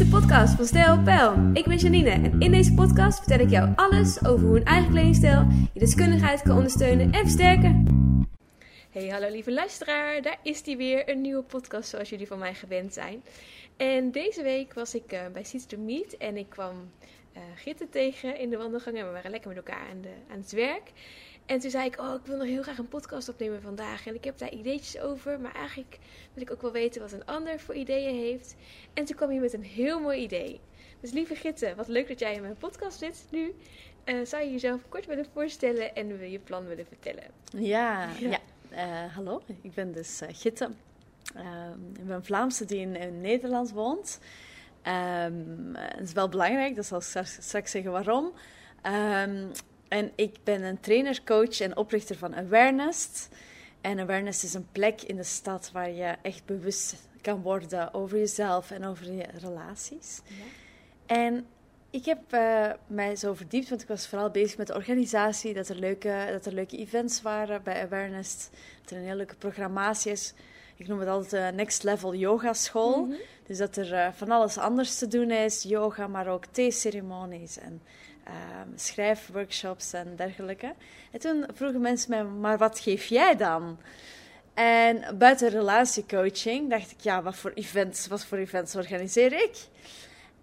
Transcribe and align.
de 0.00 0.06
podcast 0.06 0.54
van 0.54 0.66
Stijl 0.66 1.02
Pijl. 1.02 1.50
Ik 1.52 1.64
ben 1.64 1.76
Janine 1.76 2.10
en 2.10 2.40
in 2.40 2.50
deze 2.50 2.74
podcast 2.74 3.18
vertel 3.18 3.38
ik 3.38 3.50
jou 3.50 3.72
alles 3.76 4.24
over 4.24 4.46
hoe 4.46 4.56
een 4.56 4.64
eigen 4.64 4.90
kledingstijl 4.90 5.46
je 5.72 5.80
deskundigheid 5.80 6.42
kan 6.42 6.56
ondersteunen 6.56 7.12
en 7.12 7.20
versterken. 7.20 7.86
Hey, 8.90 9.08
hallo 9.08 9.30
lieve 9.30 9.52
luisteraar. 9.52 10.22
Daar 10.22 10.38
is 10.42 10.62
die 10.62 10.76
weer, 10.76 11.08
een 11.08 11.20
nieuwe 11.20 11.42
podcast 11.42 11.88
zoals 11.88 12.08
jullie 12.08 12.26
van 12.26 12.38
mij 12.38 12.54
gewend 12.54 12.94
zijn. 12.94 13.22
En 13.76 14.10
deze 14.10 14.42
week 14.42 14.74
was 14.74 14.94
ik 14.94 15.12
uh, 15.12 15.20
bij 15.32 15.44
Seeds 15.44 15.66
to 15.66 15.78
Meet 15.78 16.16
en 16.16 16.36
ik 16.36 16.48
kwam 16.48 16.90
uh, 17.36 17.42
Gitte 17.56 17.88
tegen 17.88 18.38
in 18.38 18.50
de 18.50 18.56
wandelgang 18.56 18.96
en 18.96 19.06
we 19.06 19.12
waren 19.12 19.30
lekker 19.30 19.48
met 19.48 19.56
elkaar 19.56 19.86
de, 20.00 20.12
aan 20.30 20.38
het 20.38 20.52
werk. 20.52 20.90
En 21.50 21.58
toen 21.58 21.70
zei 21.70 21.86
ik, 21.86 22.00
oh, 22.00 22.14
ik 22.14 22.26
wil 22.26 22.36
nog 22.36 22.46
heel 22.46 22.62
graag 22.62 22.78
een 22.78 22.88
podcast 22.88 23.28
opnemen 23.28 23.62
vandaag. 23.62 24.06
En 24.06 24.14
ik 24.14 24.24
heb 24.24 24.38
daar 24.38 24.52
ideetjes 24.52 25.00
over, 25.00 25.40
maar 25.40 25.54
eigenlijk 25.54 25.98
wil 26.34 26.42
ik 26.42 26.50
ook 26.50 26.62
wel 26.62 26.72
weten 26.72 27.00
wat 27.00 27.12
een 27.12 27.24
ander 27.24 27.60
voor 27.60 27.74
ideeën 27.74 28.14
heeft. 28.14 28.54
En 28.94 29.04
toen 29.04 29.16
kwam 29.16 29.32
je 29.32 29.40
met 29.40 29.52
een 29.52 29.62
heel 29.62 30.00
mooi 30.00 30.22
idee. 30.22 30.60
Dus 31.00 31.10
lieve 31.10 31.34
Gitte, 31.34 31.74
wat 31.76 31.88
leuk 31.88 32.08
dat 32.08 32.18
jij 32.18 32.34
in 32.34 32.40
mijn 32.40 32.56
podcast 32.56 32.98
zit 32.98 33.26
nu. 33.30 33.54
Uh, 34.04 34.24
zou 34.24 34.44
je 34.44 34.50
jezelf 34.50 34.80
kort 34.88 35.06
willen 35.06 35.26
voorstellen 35.32 35.94
en 35.94 36.30
je 36.30 36.38
plan 36.38 36.66
willen 36.66 36.86
vertellen? 36.86 37.24
Ja, 37.56 38.08
ja. 38.18 38.38
Uh, 38.72 39.14
hallo, 39.14 39.42
ik 39.60 39.74
ben 39.74 39.92
dus 39.92 40.22
uh, 40.22 40.28
Gitte. 40.32 40.70
ik 41.94 42.06
ben 42.06 42.24
Vlaamse 42.24 42.64
die 42.64 42.80
in, 42.80 42.96
in 42.96 43.20
Nederland 43.20 43.72
woont. 43.72 44.20
Um, 45.24 45.74
het 45.74 46.08
is 46.08 46.12
wel 46.12 46.28
belangrijk, 46.28 46.76
dat 46.76 46.86
zal 46.86 46.98
ik 46.98 47.04
straks, 47.04 47.36
straks 47.40 47.70
zeggen 47.70 47.92
waarom. 47.92 48.32
Um, 48.86 49.50
en 49.90 50.12
ik 50.14 50.36
ben 50.44 50.62
een 50.62 50.80
trainer, 50.80 51.20
coach 51.24 51.60
en 51.60 51.76
oprichter 51.76 52.16
van 52.16 52.36
Awareness. 52.36 53.28
En 53.80 53.98
Awareness 53.98 54.44
is 54.44 54.54
een 54.54 54.68
plek 54.72 55.02
in 55.02 55.16
de 55.16 55.22
stad 55.22 55.70
waar 55.72 55.90
je 55.90 56.14
echt 56.22 56.44
bewust 56.44 56.94
kan 57.20 57.42
worden 57.42 57.94
over 57.94 58.18
jezelf 58.18 58.70
en 58.70 58.84
over 58.84 59.12
je 59.12 59.26
relaties. 59.40 60.20
Ja. 60.26 60.34
En 61.06 61.46
ik 61.90 62.04
heb 62.04 62.34
uh, 62.34 62.70
mij 62.86 63.16
zo 63.16 63.34
verdiept, 63.34 63.68
want 63.68 63.82
ik 63.82 63.88
was 63.88 64.08
vooral 64.08 64.30
bezig 64.30 64.58
met 64.58 64.66
de 64.66 64.74
organisatie, 64.74 65.54
dat 65.54 65.68
er 65.68 65.76
leuke, 65.76 66.28
dat 66.32 66.46
er 66.46 66.52
leuke 66.52 66.76
events 66.76 67.22
waren 67.22 67.62
bij 67.62 67.82
Awareness, 67.82 68.48
dat 68.82 68.90
er 68.90 68.96
een 68.96 69.04
heel 69.04 69.16
leuke 69.16 69.36
programmatie 69.36 70.12
is. 70.12 70.34
Ik 70.76 70.88
noem 70.88 70.98
het 70.98 71.08
altijd 71.08 71.30
de 71.30 71.56
Next 71.56 71.82
Level 71.82 72.14
Yoga 72.14 72.52
School. 72.52 73.04
Mm 73.04 73.10
-hmm. 73.10 73.20
Dus 73.46 73.58
dat 73.58 73.76
er 73.76 73.92
uh, 73.92 74.08
van 74.12 74.30
alles 74.30 74.58
anders 74.58 74.98
te 74.98 75.06
doen 75.08 75.30
is, 75.30 75.62
yoga, 75.62 76.06
maar 76.06 76.28
ook 76.28 76.44
theeceremonies 76.44 77.58
en 77.58 77.82
um, 78.30 78.72
schrijfworkshops 78.76 79.92
en 79.92 80.16
dergelijke. 80.16 80.74
En 81.10 81.20
toen 81.20 81.46
vroegen 81.54 81.80
mensen 81.80 82.10
mij, 82.10 82.24
maar 82.24 82.58
wat 82.58 82.78
geef 82.78 83.04
jij 83.04 83.36
dan? 83.36 83.78
En 84.54 85.18
buiten 85.18 85.48
relatiecoaching 85.48 86.70
dacht 86.70 86.90
ik, 86.90 87.00
ja, 87.00 87.22
wat 87.22 87.36
voor 87.36 87.52
events, 87.54 88.06
wat 88.06 88.24
voor 88.24 88.38
events 88.38 88.76
organiseer 88.76 89.32
ik? 89.32 89.56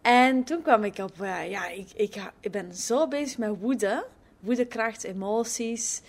En 0.02 0.44
toen 0.44 0.62
kwam 0.62 0.84
ik 0.84 0.98
op, 0.98 1.22
uh, 1.22 1.50
ja, 1.50 1.68
ik, 1.68 1.88
ik, 1.96 2.16
ik 2.40 2.52
ben 2.52 2.76
zo 2.76 3.08
bezig 3.08 3.38
met 3.38 3.60
woede, 3.60 4.06
woedekracht, 4.40 5.04
emoties. 5.04 6.02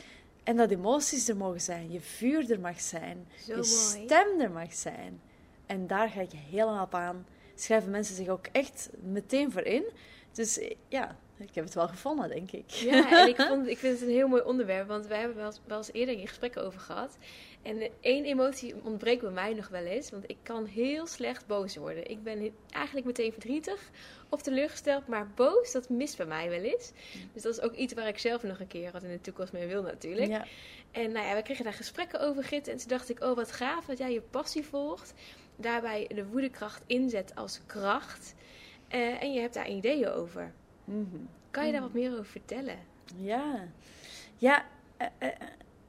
En 0.44 0.56
dat 0.56 0.70
emoties 0.70 1.28
er 1.28 1.36
mogen 1.36 1.60
zijn, 1.60 1.92
je 1.92 2.00
vuur 2.00 2.50
er 2.50 2.60
mag 2.60 2.80
zijn, 2.80 3.26
zo 3.46 3.52
je 3.52 3.54
mooi. 3.54 4.06
stem 4.06 4.40
er 4.40 4.50
mag 4.50 4.72
zijn. 4.74 5.20
En 5.66 5.86
daar 5.86 6.08
ga 6.08 6.20
ik 6.20 6.32
helemaal 6.50 6.84
op 6.84 6.94
aan. 6.94 7.26
Schrijven 7.54 7.90
mensen 7.90 8.14
zich 8.14 8.28
ook 8.28 8.46
echt 8.52 8.88
meteen 9.02 9.52
voor 9.52 9.62
in. 9.62 9.84
Dus 10.32 10.60
ja, 10.88 11.16
ik 11.38 11.54
heb 11.54 11.64
het 11.64 11.74
wel 11.74 11.88
gevonden, 11.88 12.28
denk 12.28 12.50
ik. 12.50 12.70
Ja, 12.70 13.22
en 13.22 13.28
ik, 13.28 13.40
vond, 13.48 13.66
ik 13.66 13.78
vind 13.78 13.98
het 13.98 14.08
een 14.08 14.14
heel 14.14 14.28
mooi 14.28 14.42
onderwerp, 14.42 14.88
want 14.88 15.06
wij 15.06 15.18
hebben 15.18 15.36
wel 15.36 15.46
eens, 15.46 15.60
wel 15.66 15.76
eens 15.76 15.92
eerder 15.92 16.18
in 16.18 16.28
gesprekken 16.28 16.64
over 16.64 16.80
gehad. 16.80 17.18
En 17.62 17.90
één 18.00 18.24
emotie 18.24 18.74
ontbreekt 18.84 19.22
bij 19.22 19.30
mij 19.30 19.54
nog 19.54 19.68
wel 19.68 19.84
eens, 19.84 20.10
want 20.10 20.30
ik 20.30 20.36
kan 20.42 20.64
heel 20.64 21.06
slecht 21.06 21.46
boos 21.46 21.76
worden. 21.76 22.10
Ik 22.10 22.22
ben 22.22 22.52
eigenlijk 22.70 23.06
meteen 23.06 23.32
verdrietig 23.32 23.90
of 24.28 24.42
teleurgesteld, 24.42 25.06
maar 25.06 25.30
boos, 25.34 25.72
dat 25.72 25.88
mist 25.88 26.16
bij 26.16 26.26
mij 26.26 26.50
wel 26.50 26.62
eens. 26.62 26.92
Dus 27.32 27.42
dat 27.42 27.52
is 27.52 27.60
ook 27.60 27.74
iets 27.74 27.94
waar 27.94 28.08
ik 28.08 28.18
zelf 28.18 28.42
nog 28.42 28.60
een 28.60 28.66
keer 28.66 28.92
wat 28.92 29.02
in 29.02 29.10
de 29.10 29.20
toekomst 29.20 29.52
mee 29.52 29.66
wil 29.66 29.82
natuurlijk. 29.82 30.30
Ja. 30.30 30.46
En 30.90 31.12
nou 31.12 31.26
ja, 31.26 31.34
we 31.34 31.42
kregen 31.42 31.64
daar 31.64 31.72
gesprekken 31.72 32.20
over, 32.20 32.44
Git. 32.44 32.68
En 32.68 32.76
toen 32.76 32.88
dacht 32.88 33.10
ik, 33.10 33.22
oh 33.22 33.36
wat 33.36 33.52
gaaf 33.52 33.84
dat 33.84 33.98
jij 33.98 34.12
je 34.12 34.20
passie 34.20 34.64
volgt. 34.64 35.14
Daarbij 35.56 36.10
de 36.14 36.26
woedekracht 36.26 36.82
inzet 36.86 37.34
als 37.34 37.60
kracht. 37.66 38.34
Uh, 38.94 39.22
en 39.22 39.32
je 39.32 39.40
hebt 39.40 39.54
daar 39.54 39.68
ideeën 39.68 40.08
over. 40.08 40.52
Mm 40.88 41.08
-hmm. 41.10 41.28
Kan 41.50 41.66
je 41.66 41.72
daar 41.72 41.80
wat 41.80 41.92
meer 41.92 42.12
over 42.12 42.24
vertellen? 42.24 42.78
Ja, 43.16 43.68
ja 44.36 44.64
uh, 45.00 45.06
uh, 45.22 45.28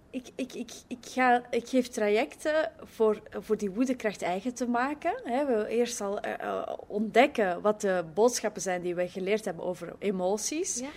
ik, 0.10 0.28
ik, 0.36 0.54
ik, 0.54 0.72
ik, 0.88 0.98
ga, 1.02 1.44
ik 1.50 1.68
geef 1.68 1.88
trajecten 1.88 2.72
voor, 2.84 3.22
voor 3.32 3.58
die 3.58 3.72
woedekracht 3.72 4.22
eigen 4.22 4.54
te 4.54 4.68
maken. 4.68 5.22
Hè. 5.24 5.46
We 5.46 5.68
eerst 5.68 6.02
al 6.02 6.26
uh, 6.26 6.68
ontdekken 6.88 7.62
wat 7.62 7.82
de 7.82 8.06
boodschappen 8.14 8.62
zijn 8.62 8.82
die 8.82 8.96
we 8.96 9.08
geleerd 9.08 9.46
hebben 9.46 9.64
over 9.64 9.96
emoties. 10.00 10.80
Ja. 10.80 10.90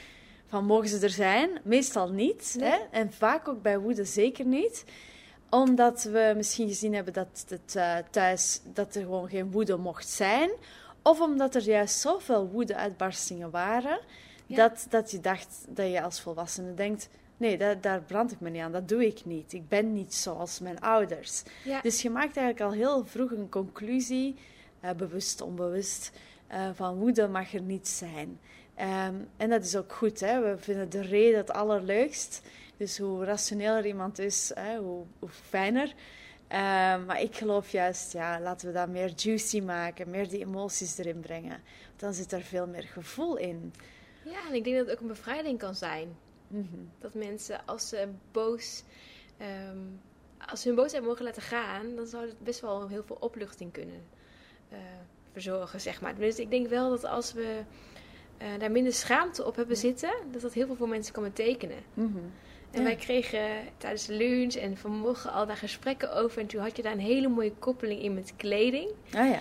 Van 0.47 0.65
mogen 0.65 0.89
ze 0.89 0.99
er 0.99 1.11
zijn? 1.11 1.51
Meestal 1.62 2.11
niet. 2.11 2.57
Nee. 2.59 2.71
Hè? 2.71 2.77
En 2.91 3.12
vaak 3.12 3.49
ook 3.49 3.62
bij 3.62 3.79
woede 3.79 4.05
zeker 4.05 4.47
niet 4.47 4.85
omdat 5.51 6.03
we 6.03 6.33
misschien 6.37 6.69
gezien 6.69 6.95
hebben 6.95 7.12
dat 7.12 7.47
het 7.49 7.79
thuis 8.11 8.61
dat 8.65 8.95
er 8.95 9.03
gewoon 9.03 9.29
geen 9.29 9.51
woede 9.51 9.77
mocht 9.77 10.09
zijn. 10.09 10.51
Of 11.03 11.21
omdat 11.21 11.55
er 11.55 11.63
juist 11.63 11.99
zoveel 12.01 12.49
woede-uitbarstingen 12.49 13.51
waren, 13.51 14.01
Ja. 14.47 14.57
dat, 14.57 14.87
dat 14.89 15.11
je 15.11 15.21
dacht 15.21 15.65
dat 15.69 15.91
je 15.91 16.03
als 16.03 16.21
volwassene 16.21 16.75
denkt: 16.75 17.09
nee, 17.37 17.59
dat, 17.59 17.83
daar 17.83 18.01
brand 18.03 18.33
ik 18.33 18.41
me 18.41 18.51
niet 18.51 18.63
aan, 18.63 18.73
dat 18.73 18.89
doe 18.89 19.07
ik 19.07 19.25
niet. 19.25 19.53
Ik 19.53 19.69
ben 19.69 19.93
niet 19.93 20.15
zoals 20.15 20.61
mijn 20.61 20.81
ouders. 20.81 21.43
Ja. 21.65 21.81
Dus 21.81 22.03
je 22.03 22.11
maakt 22.11 22.37
eigenlijk 22.37 22.61
al 22.61 22.79
heel 22.79 23.05
vroeg 23.07 23.31
een 23.31 23.49
conclusie, 23.49 24.35
eh, 24.81 24.91
bewust, 24.91 25.41
onbewust, 25.41 26.12
eh, 26.47 26.69
van 26.75 26.97
woede 26.99 27.29
mag 27.29 27.55
er 27.55 27.62
niet 27.62 27.89
zijn. 27.89 28.41
Ehm, 28.75 29.15
en 29.37 29.51
dat 29.51 29.65
is 29.65 29.77
ook 29.77 29.93
goed, 29.93 30.21
hè? 30.21 30.41
we 30.41 30.59
vinden 30.59 30.91
de 30.91 31.01
reden 31.03 31.39
het 31.39 31.51
allerleukst. 31.51 32.43
Dus 32.77 32.99
hoe 32.99 33.25
rationeler 33.25 33.87
iemand 33.87 34.19
is, 34.19 34.51
hè, 34.55 34.79
hoe, 34.79 35.05
hoe 35.19 35.29
fijner. 35.29 35.95
Uh, 36.53 36.59
maar 37.07 37.21
ik 37.21 37.37
geloof 37.37 37.71
juist, 37.71 38.13
ja, 38.13 38.41
laten 38.41 38.67
we 38.67 38.73
dat 38.73 38.89
meer 38.89 39.13
juicy 39.17 39.61
maken, 39.61 40.11
meer 40.11 40.29
die 40.29 40.41
emoties 40.41 40.99
erin 40.99 41.21
brengen. 41.21 41.61
Want 41.87 42.01
dan 42.01 42.13
zit 42.13 42.33
er 42.33 42.43
veel 42.43 42.67
meer 42.67 42.83
gevoel 42.83 43.37
in. 43.37 43.75
ja, 44.25 44.49
en 44.49 44.55
ik 44.55 44.65
denk 44.65 44.77
dat 44.77 44.87
het 44.87 44.95
ook 44.95 45.01
een 45.01 45.07
bevrijding 45.07 45.59
kan 45.59 45.75
zijn. 45.75 46.17
Mhm. 46.49 46.79
Dat 46.99 47.15
mensen 47.15 47.67
als 47.67 47.89
ze 47.89 48.09
boos, 48.33 48.83
ehm, 49.37 49.79
als 50.47 50.61
ze 50.61 50.69
hun 50.69 50.77
boosheid 50.77 51.05
mogen 51.05 51.25
laten 51.25 51.43
gaan, 51.43 51.95
dan 51.97 52.07
zou 52.07 52.27
het 52.27 52.41
best 52.41 52.61
wel 52.61 52.89
heel 52.89 53.05
veel 53.05 53.17
opluchting 53.21 53.73
kunnen 53.73 54.03
eh, 54.69 54.79
verzorgen, 55.33 55.81
zeg 55.81 56.01
maar. 56.01 56.15
Dus 56.15 56.39
ik 56.39 56.51
denk 56.51 56.69
wel 56.69 56.91
dat 56.91 57.05
als 57.05 57.33
we 57.33 57.62
eh, 58.37 58.49
daar 58.59 58.71
minder 58.71 58.93
schaamte 58.93 59.45
op 59.45 59.57
hebben 59.57 59.77
zitten, 59.77 60.12
dat 60.31 60.41
dat 60.41 60.53
heel 60.53 60.67
veel 60.67 60.77
voor 60.77 60.89
mensen 60.89 61.12
kan 61.12 61.23
betekenen. 61.23 61.79
Mhm. 61.95 62.19
En 62.72 62.78
Ja. 62.78 62.84
wij 62.84 62.97
kregen 62.97 63.41
tijdens 63.78 64.06
de 64.06 64.12
lunch 64.15 64.55
en 64.55 64.77
vanmorgen 64.77 65.33
al 65.33 65.47
daar 65.47 65.56
gesprekken 65.56 66.15
over. 66.15 66.41
En 66.41 66.47
toen 66.47 66.60
had 66.60 66.77
je 66.77 66.83
daar 66.83 66.93
een 66.93 66.99
hele 66.99 67.28
mooie 67.28 67.53
koppeling 67.59 68.03
in 68.03 68.15
met 68.15 68.33
kleding. 68.37 68.91
Ah 69.15 69.28
ja. 69.28 69.38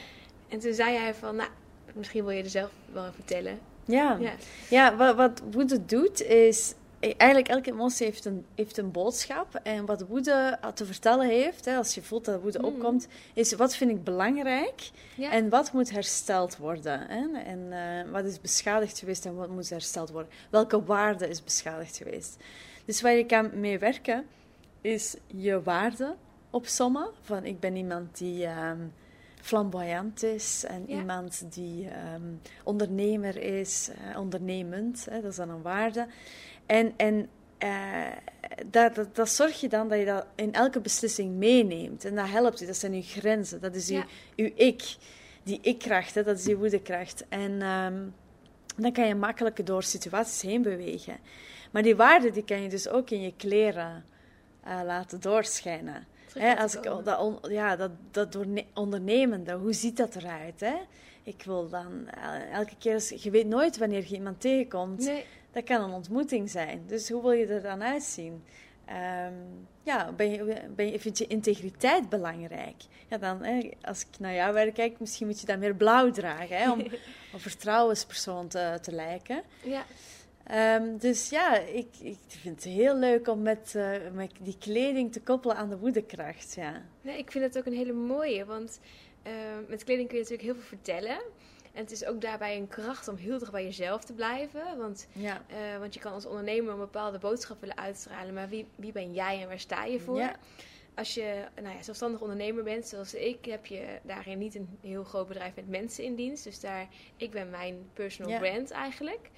En 0.48 0.60
toen 0.60 0.74
zei 0.74 0.98
hij 0.98 1.14
van, 1.14 1.36
nou, 1.36 1.50
misschien 1.94 2.26
wil 2.26 2.34
je 2.36 2.44
er 2.44 2.50
zelf 2.50 2.72
wel 2.94 3.12
vertellen. 3.14 3.60
Ja, 3.86 4.18
Ja, 4.20 4.32
ja 4.70 4.96
wat, 4.96 5.16
wat 5.16 5.42
woede 5.52 5.86
doet 5.86 6.22
is... 6.22 6.74
Eigenlijk 7.18 7.48
elke 7.48 7.70
emotie 7.72 8.06
heeft 8.06 8.26
een, 8.26 8.46
heeft 8.56 8.78
een 8.78 8.92
boodschap. 8.92 9.56
En 9.64 9.86
wat 9.86 10.02
woede 10.08 10.58
te 10.74 10.86
vertellen 10.86 11.28
heeft, 11.28 11.66
hè, 11.66 11.76
als 11.78 11.96
je 11.96 12.02
voelt 12.02 12.26
dat 12.26 12.42
woede 12.42 12.58
Mhm. 12.60 12.68
opkomt, 12.68 13.08
is 13.34 13.54
wat 13.54 13.76
vind 13.76 13.92
ik 13.92 14.04
belangrijk 14.04 14.90
ja. 15.16 15.32
en 15.32 15.50
wat 15.50 15.72
moet 15.72 15.92
hersteld 15.92 16.58
worden. 16.58 17.00
Hè? 17.08 17.40
En 17.40 17.68
eh, 17.72 18.12
wat 18.12 18.26
is 18.26 18.42
beschadigd 18.42 19.00
geweest 19.00 19.26
en 19.26 19.36
wat 19.36 19.50
moet 19.50 19.70
hersteld 19.70 20.10
worden. 20.10 20.32
Welke 20.50 20.84
waarde 20.84 21.28
is 21.30 21.44
beschadigd 21.44 21.98
geweest. 21.98 22.38
Dus 22.92 23.02
waar 23.02 23.14
je 23.14 23.26
kan 23.26 23.50
mee 23.60 23.80
werken, 23.80 24.26
is 24.82 25.16
je 25.28 25.62
waarde 25.62 26.16
opsommen. 26.50 27.10
Van 27.22 27.46
ik 27.46 27.60
ben 27.60 27.76
iemand 27.76 28.18
die 28.18 28.46
ehm, 28.46 28.80
flamboyant 29.42 30.24
is 30.24 30.64
en 30.68 30.84
Ja. 30.88 30.98
iemand 31.00 31.54
die 31.54 31.88
ehm, 31.88 32.22
ondernemer 32.64 33.38
is, 33.38 33.90
eh, 33.90 34.20
ondernemend. 34.20 35.06
Hè, 35.10 35.22
dat 35.22 35.32
is 35.32 35.36
dan 35.38 35.50
een 35.50 35.62
waarde. 35.62 36.08
En, 36.66 36.94
en 36.98 37.30
eh, 37.58 38.06
dat, 38.66 38.96
dat, 38.96 39.16
dat 39.16 39.30
zorg 39.30 39.60
je 39.62 39.70
dan 39.70 39.88
dat 39.90 40.00
je 40.00 40.06
dat 40.06 40.26
in 40.36 40.54
elke 40.54 40.80
beslissing 40.82 41.36
meeneemt. 41.36 42.06
En 42.06 42.16
dat 42.16 42.30
helpt 42.30 42.60
je, 42.60 42.66
dat 42.66 42.78
zijn 42.78 42.94
je 42.96 43.02
grenzen, 43.02 43.62
dat 43.62 43.76
is 43.76 43.88
je, 43.88 43.94
Ja. 43.94 44.06
uw 44.36 44.52
ik. 44.56 44.96
Die 45.44 45.60
ik-kracht, 45.62 46.14
dat 46.14 46.28
is 46.28 46.44
die 46.44 46.58
woedekracht. 46.58 47.26
En 47.30 47.62
ehm, 47.62 48.00
dan 48.76 48.92
kan 48.92 49.08
je 49.08 49.16
makkelijker 49.16 49.66
door 49.66 49.84
situaties 49.84 50.42
heen 50.42 50.62
bewegen. 50.62 51.18
Maar 51.72 51.82
die 51.84 51.96
waarde 51.96 52.32
die 52.32 52.44
kan 52.44 52.62
je 52.62 52.70
dus 52.70 52.88
ook 52.88 53.10
in 53.10 53.22
je 53.22 53.34
kleren 53.36 54.04
eh, 54.64 54.80
laten 54.86 55.22
doorschijnen. 55.22 56.08
Hè, 56.34 56.58
als 56.58 56.76
ik, 56.76 56.84
dat, 56.84 57.20
on- 57.20 57.40
ja, 57.50 57.76
dat, 57.76 57.92
dat 58.12 58.38
ondernemende, 58.74 59.54
hoe 59.54 59.74
ziet 59.74 59.98
dat 59.98 60.16
eruit? 60.16 60.60
Hè? 60.60 60.74
Ik 61.24 61.44
wil 61.46 61.70
dan 61.70 62.08
eh, 62.08 62.54
elke 62.54 62.76
keer, 62.80 62.94
als, 62.94 63.10
je 63.10 63.32
weet 63.32 63.48
nooit 63.48 63.78
wanneer 63.78 64.04
je 64.08 64.16
iemand 64.16 64.42
tegenkomt. 64.42 65.00
Nee, 65.06 65.26
Dat 65.52 65.64
kan 65.64 65.82
een 65.82 65.92
ontmoeting 65.94 66.50
zijn. 66.50 66.84
Dus 66.88 67.10
hoe 67.10 67.22
wil 67.22 67.32
je 67.32 67.46
er 67.46 67.62
dan 67.62 67.84
uitzien? 67.84 68.44
Ehm, 68.86 69.34
ja, 69.84 70.12
ben 70.12 70.32
je, 70.32 70.62
ben 70.76 70.92
je, 70.92 71.00
vind 71.00 71.18
je 71.18 71.28
integriteit 71.28 72.10
belangrijk? 72.10 72.76
Ja, 73.08 73.18
dan, 73.18 73.44
hè, 73.44 73.70
als 73.82 74.02
ik 74.02 74.20
naar 74.20 74.34
jouw 74.34 74.54
werk 74.54 74.74
kijk, 74.74 75.00
misschien 75.00 75.28
moet 75.28 75.40
je 75.40 75.46
dan 75.46 75.60
meer 75.60 75.76
blauw 75.76 76.12
dragen, 76.12 76.58
hè, 76.58 76.72
om 76.72 76.80
een 77.34 77.40
vertrouwenspersoon 77.40 78.48
te, 78.48 78.78
te 78.82 78.92
lijken. 78.92 79.42
Ja. 79.64 79.84
Ehm, 80.52 80.98
dus 80.98 81.30
ja, 81.30 81.58
ik, 81.58 81.88
ik 82.02 82.18
vind 82.28 82.64
het 82.64 82.74
heel 82.74 82.96
leuk 82.96 83.28
om 83.28 83.42
met, 83.42 83.74
uh, 83.76 83.96
met 84.14 84.32
die 84.40 84.58
kleding 84.60 85.12
te 85.12 85.22
koppelen 85.22 85.56
aan 85.56 85.70
de 85.70 85.78
woedekracht. 85.78 86.54
Ja. 86.56 86.82
Nee, 87.02 87.18
ik 87.18 87.32
vind 87.32 87.44
het 87.44 87.58
ook 87.58 87.66
een 87.66 87.78
hele 87.78 87.94
mooie, 87.94 88.46
want 88.46 88.80
uh, 89.28 89.34
met 89.68 89.84
kleding 89.84 90.08
kun 90.08 90.18
je 90.18 90.24
natuurlijk 90.24 90.50
heel 90.50 90.64
veel 90.64 90.78
vertellen. 90.78 91.22
En 91.74 91.82
het 91.82 91.92
is 91.92 92.06
ook 92.06 92.22
daarbij 92.22 92.58
een 92.58 92.68
kracht 92.68 93.08
om 93.08 93.16
heel 93.16 93.40
dicht 93.40 93.52
bij 93.52 93.64
jezelf 93.64 94.04
te 94.04 94.14
blijven. 94.14 94.78
Want, 94.78 95.08
ja. 95.12 95.42
uh, 95.52 95.80
want 95.80 95.94
je 95.94 96.00
kan 96.00 96.14
als 96.14 96.26
ondernemer 96.26 96.74
een 96.74 96.80
bepaalde 96.80 97.20
boodschap 97.20 97.60
willen 97.60 97.78
uitstralen. 97.78 98.34
Maar 98.34 98.50
wie, 98.50 98.66
wie 98.76 98.92
ben 98.92 99.14
jij 99.14 99.42
en 99.42 99.48
waar 99.48 99.60
sta 99.60 99.86
je 99.86 100.00
voor? 100.00 100.18
Ja. 100.20 100.36
Als 100.96 101.14
je 101.14 101.46
nou 101.62 101.76
ja, 101.76 101.82
zelfstandig 101.82 102.22
ondernemer 102.22 102.64
bent, 102.64 102.88
zoals 102.88 103.14
ik, 103.14 103.46
heb 103.46 103.66
je 103.66 104.00
daarin 104.04 104.38
niet 104.38 104.56
een 104.56 104.78
heel 104.82 105.04
groot 105.04 105.28
bedrijf 105.28 105.56
met 105.56 105.70
mensen 105.70 106.04
in 106.04 106.16
dienst. 106.16 106.44
Dus 106.44 106.60
daar, 106.60 106.88
ik 107.18 107.32
ben 107.32 107.50
mijn 107.50 107.90
personal 107.94 108.40
brand 108.40 108.72
eigenlijk. 108.72 109.30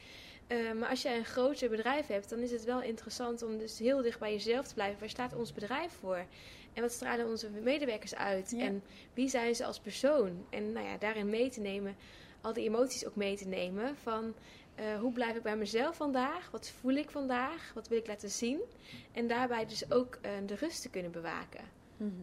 Uh, 0.47 0.71
maar 0.73 0.89
als 0.89 1.01
je 1.01 1.09
een 1.15 1.25
groter 1.25 1.69
bedrijf 1.69 2.07
hebt, 2.07 2.29
dan 2.29 2.39
is 2.39 2.51
het 2.51 2.63
wel 2.63 2.81
interessant 2.81 3.41
om 3.43 3.57
dus 3.57 3.79
heel 3.79 4.01
dicht 4.01 4.19
bij 4.19 4.31
jezelf 4.31 4.67
te 4.67 4.73
blijven. 4.73 4.99
Waar 4.99 5.09
staat 5.09 5.35
ons 5.35 5.53
bedrijf 5.53 5.91
voor? 5.91 6.25
En 6.73 6.81
wat 6.81 6.91
stralen 6.91 7.27
onze 7.27 7.49
medewerkers 7.49 8.15
uit? 8.15 8.51
Ja. 8.51 8.63
En 8.65 8.83
wie 9.13 9.29
zijn 9.29 9.55
ze 9.55 9.65
als 9.65 9.79
persoon? 9.79 10.45
En 10.49 10.71
nou 10.71 10.85
ja, 10.87 10.97
daarin 10.97 11.29
mee 11.29 11.49
te 11.49 11.59
nemen, 11.59 11.95
al 12.41 12.53
die 12.53 12.63
emoties 12.67 13.05
ook 13.05 13.15
mee 13.15 13.37
te 13.37 13.47
nemen. 13.47 13.95
Van 13.97 14.33
uh, 14.79 14.99
hoe 14.99 15.11
blijf 15.11 15.35
ik 15.35 15.43
bij 15.43 15.55
mezelf 15.55 15.95
vandaag? 15.95 16.51
Wat 16.51 16.69
voel 16.69 16.93
ik 16.93 17.09
vandaag? 17.11 17.71
Wat 17.73 17.87
wil 17.87 17.97
ik 17.97 18.07
laten 18.07 18.29
zien? 18.29 18.59
En 19.11 19.27
daarbij 19.27 19.65
dus 19.65 19.91
ook 19.91 20.17
uh, 20.25 20.31
de 20.45 20.55
rust 20.55 20.81
te 20.81 20.89
kunnen 20.89 21.11
bewaken. 21.11 21.63
Mhm. 21.97 22.21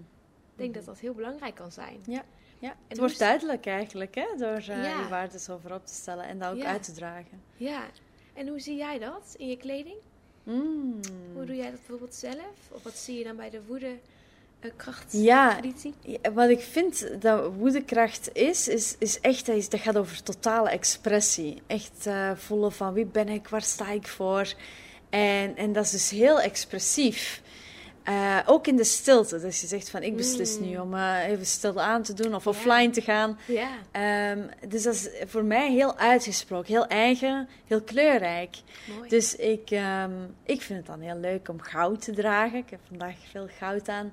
Ik 0.52 0.56
denk 0.66 0.74
dat 0.74 0.84
dat 0.84 0.98
heel 0.98 1.14
belangrijk 1.14 1.54
kan 1.54 1.72
zijn. 1.72 2.00
Ja, 2.06 2.24
ja. 2.58 2.70
En 2.70 2.76
het 2.88 2.98
wordt 2.98 3.18
duidelijk 3.18 3.66
eigenlijk, 3.66 4.14
hè, 4.14 4.26
door 4.36 4.56
uh, 4.58 4.66
Ja. 4.66 4.96
die 5.00 5.08
waarden 5.08 5.40
zo 5.40 5.58
voorop 5.58 5.86
te 5.86 5.94
stellen 5.94 6.24
en 6.24 6.38
dat 6.38 6.52
ook 6.52 6.58
Ja. 6.58 6.66
uit 6.66 6.82
te 6.82 6.92
dragen. 6.92 7.42
Ja. 7.56 7.84
En 8.34 8.48
hoe 8.48 8.60
zie 8.60 8.76
jij 8.76 8.98
dat 8.98 9.34
in 9.36 9.48
je 9.48 9.56
kleding? 9.56 9.96
Mm. 10.42 11.00
Hoe 11.34 11.44
doe 11.44 11.56
jij 11.56 11.70
dat 11.70 11.74
bijvoorbeeld 11.74 12.14
zelf? 12.14 12.54
Of 12.70 12.82
wat 12.82 12.96
zie 12.96 13.18
je 13.18 13.24
dan 13.24 13.36
bij 13.36 13.50
de 13.50 13.60
woede 13.66 13.96
uh, 14.60 14.70
kracht 14.76 15.12
Ja, 15.12 15.60
wat 16.34 16.48
ik 16.48 16.60
vind 16.60 17.22
dat 17.22 17.52
woedekracht 17.54 18.30
is, 18.32 18.68
is, 18.68 18.96
is 18.98 19.20
echt, 19.20 19.46
dat, 19.46 19.56
is, 19.56 19.68
dat 19.68 19.80
gaat 19.80 19.96
over 19.96 20.22
totale 20.22 20.70
expressie. 20.70 21.62
Echt 21.66 22.06
eh, 22.06 22.30
voelen 22.34 22.72
van 22.72 22.92
wie 22.92 23.04
ben 23.04 23.28
ik, 23.28 23.48
waar 23.48 23.62
sta 23.62 23.90
ik 23.90 24.06
voor. 24.06 24.52
En, 25.10 25.56
en 25.56 25.72
dat 25.72 25.84
is 25.84 25.90
dus 25.90 26.10
heel 26.10 26.40
expressief. 26.40 27.42
Eh, 28.10 28.38
ook 28.46 28.66
in 28.66 28.76
de 28.76 28.84
stilte. 28.84 29.40
Dus 29.40 29.60
je 29.60 29.66
zegt 29.66 29.90
van 29.90 30.02
ik 30.02 30.16
beslis 30.16 30.58
Mm. 30.58 30.68
nu 30.68 30.78
om 30.78 30.94
eh, 30.94 31.28
even 31.28 31.46
stil 31.46 31.80
aan 31.80 32.02
te 32.02 32.12
doen 32.14 32.34
of 32.34 32.46
offline 32.46 32.90
te 32.90 33.00
gaan. 33.00 33.38
Ja. 33.46 33.68
Ehm, 33.90 34.38
dus 34.68 34.82
dat 34.82 34.94
is 34.94 35.08
voor 35.26 35.44
mij 35.44 35.72
heel 35.72 35.96
uitgesproken, 35.96 36.72
heel 36.72 36.86
eigen, 36.86 37.48
heel 37.66 37.80
kleurrijk. 37.80 38.56
Mooi. 38.96 39.08
Dus 39.08 39.36
ik, 39.36 39.70
ehm, 39.70 40.10
ik 40.44 40.62
vind 40.62 40.78
het 40.78 40.86
dan 40.86 41.00
heel 41.00 41.16
leuk 41.20 41.48
om 41.48 41.60
goud 41.60 42.00
te 42.00 42.12
dragen. 42.12 42.58
Ik 42.58 42.70
heb 42.70 42.80
vandaag 42.88 43.14
veel 43.30 43.48
goud 43.58 43.88
aan. 43.88 44.12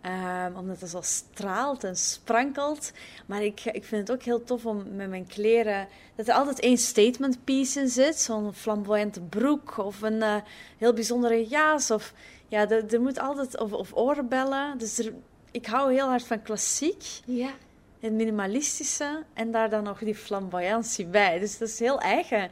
Ehm, 0.00 0.56
omdat 0.56 0.80
het 0.80 0.90
zo 0.90 1.00
straalt 1.02 1.84
en 1.84 1.96
sprankelt. 1.96 2.92
Maar 3.26 3.42
ik, 3.42 3.64
ik 3.64 3.84
vind 3.84 4.08
het 4.08 4.16
ook 4.16 4.22
heel 4.22 4.44
tof 4.44 4.66
om 4.66 4.84
met 4.96 5.08
mijn 5.08 5.26
kleren... 5.26 5.88
dat 6.14 6.28
er 6.28 6.34
altijd 6.34 6.60
één 6.60 6.78
statement 6.78 7.44
piece 7.44 7.80
in 7.80 7.88
zit. 7.88 8.18
Zo'n 8.18 8.54
flamboyante 8.54 9.20
broek 9.20 9.78
of 9.78 10.02
een 10.02 10.22
eh, 10.22 10.36
heel 10.78 10.92
bijzondere 10.92 11.46
jas. 11.46 11.90
Of, 11.90 12.12
ja, 12.50 12.68
er, 12.68 13.00
moet 13.00 13.18
altijd... 13.18 13.60
Of, 13.60 13.72
of 13.72 13.94
oorbellen. 13.94 14.78
Dus 14.78 14.98
er, 14.98 15.12
ik 15.50 15.66
hou 15.66 15.92
heel 15.92 16.08
hard 16.08 16.24
van 16.24 16.42
klassiek. 16.42 17.04
ja. 17.24 17.50
Het 18.00 18.12
minimalistische. 18.12 19.22
En 19.34 19.50
daar 19.50 19.70
dan 19.70 19.82
nog 19.82 19.98
die 19.98 20.14
flamboyantie 20.14 21.06
bij. 21.06 21.38
Dus 21.38 21.58
dat 21.58 21.68
is 21.68 21.78
heel 21.78 22.00
eigen 22.00 22.50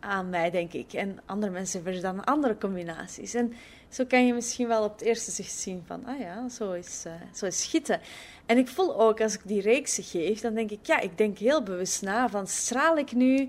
aan 0.00 0.28
mij, 0.28 0.50
denk 0.50 0.72
ik. 0.72 0.92
En 0.92 1.18
andere 1.26 1.52
mensen 1.52 1.82
hebben 1.82 2.02
dan 2.02 2.24
andere 2.24 2.58
combinaties. 2.58 3.34
En 3.34 3.52
zo 3.88 4.04
kan 4.04 4.26
je 4.26 4.34
misschien 4.34 4.68
wel 4.68 4.84
op 4.84 4.92
het 4.92 5.00
eerste 5.00 5.30
zicht 5.30 5.52
zien 5.52 5.82
van, 5.86 6.04
ah 6.06 6.18
ja, 6.18 6.48
zo 6.48 6.72
is, 6.72 7.04
uh, 7.06 7.12
zo 7.34 7.46
is 7.46 7.62
schieten. 7.62 8.00
En 8.46 8.58
ik 8.58 8.68
voel 8.68 9.00
ook, 9.00 9.20
als 9.20 9.34
ik 9.34 9.40
die 9.44 9.60
reeksen 9.60 10.04
geef, 10.04 10.40
dan 10.40 10.54
denk 10.54 10.70
ik, 10.70 10.86
ja, 10.86 11.00
ik 11.00 11.18
denk 11.18 11.38
heel 11.38 11.62
bewust 11.62 12.02
na 12.02 12.28
van, 12.28 12.46
straal 12.46 12.96
ik 12.96 13.12
nu 13.12 13.48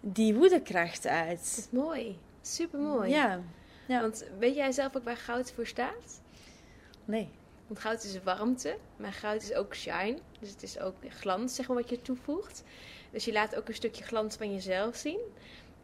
die 0.00 0.34
woedekracht 0.34 1.02
Dat 1.02 1.12
uit? 1.12 1.40
is 1.40 1.66
mooi. 1.70 2.18
Super 2.42 2.80
mooi. 2.80 3.10
Ja, 3.10 3.40
ja. 3.88 4.00
Want 4.00 4.24
weet 4.38 4.54
jij 4.54 4.72
zelf 4.72 4.96
ook 4.96 5.04
waar 5.04 5.16
goud 5.16 5.52
voor 5.52 5.66
staat? 5.66 6.20
nee. 7.04 7.28
Want 7.66 7.80
goud 7.80 8.04
is 8.04 8.22
warmte, 8.22 8.76
maar 8.96 9.12
goud 9.12 9.42
is 9.42 9.54
ook 9.54 9.74
shine. 9.74 10.18
Dus 10.40 10.50
het 10.50 10.62
is 10.62 10.78
ook 10.78 10.94
glans, 11.08 11.54
zeg 11.54 11.68
maar, 11.68 11.76
wat 11.76 11.90
je 11.90 12.02
toevoegt. 12.02 12.62
Dus 13.10 13.24
je 13.24 13.32
laat 13.32 13.56
ook 13.56 13.68
een 13.68 13.74
stukje 13.74 14.04
glans 14.04 14.36
van 14.36 14.52
jezelf 14.52 14.96
zien. 14.96 15.18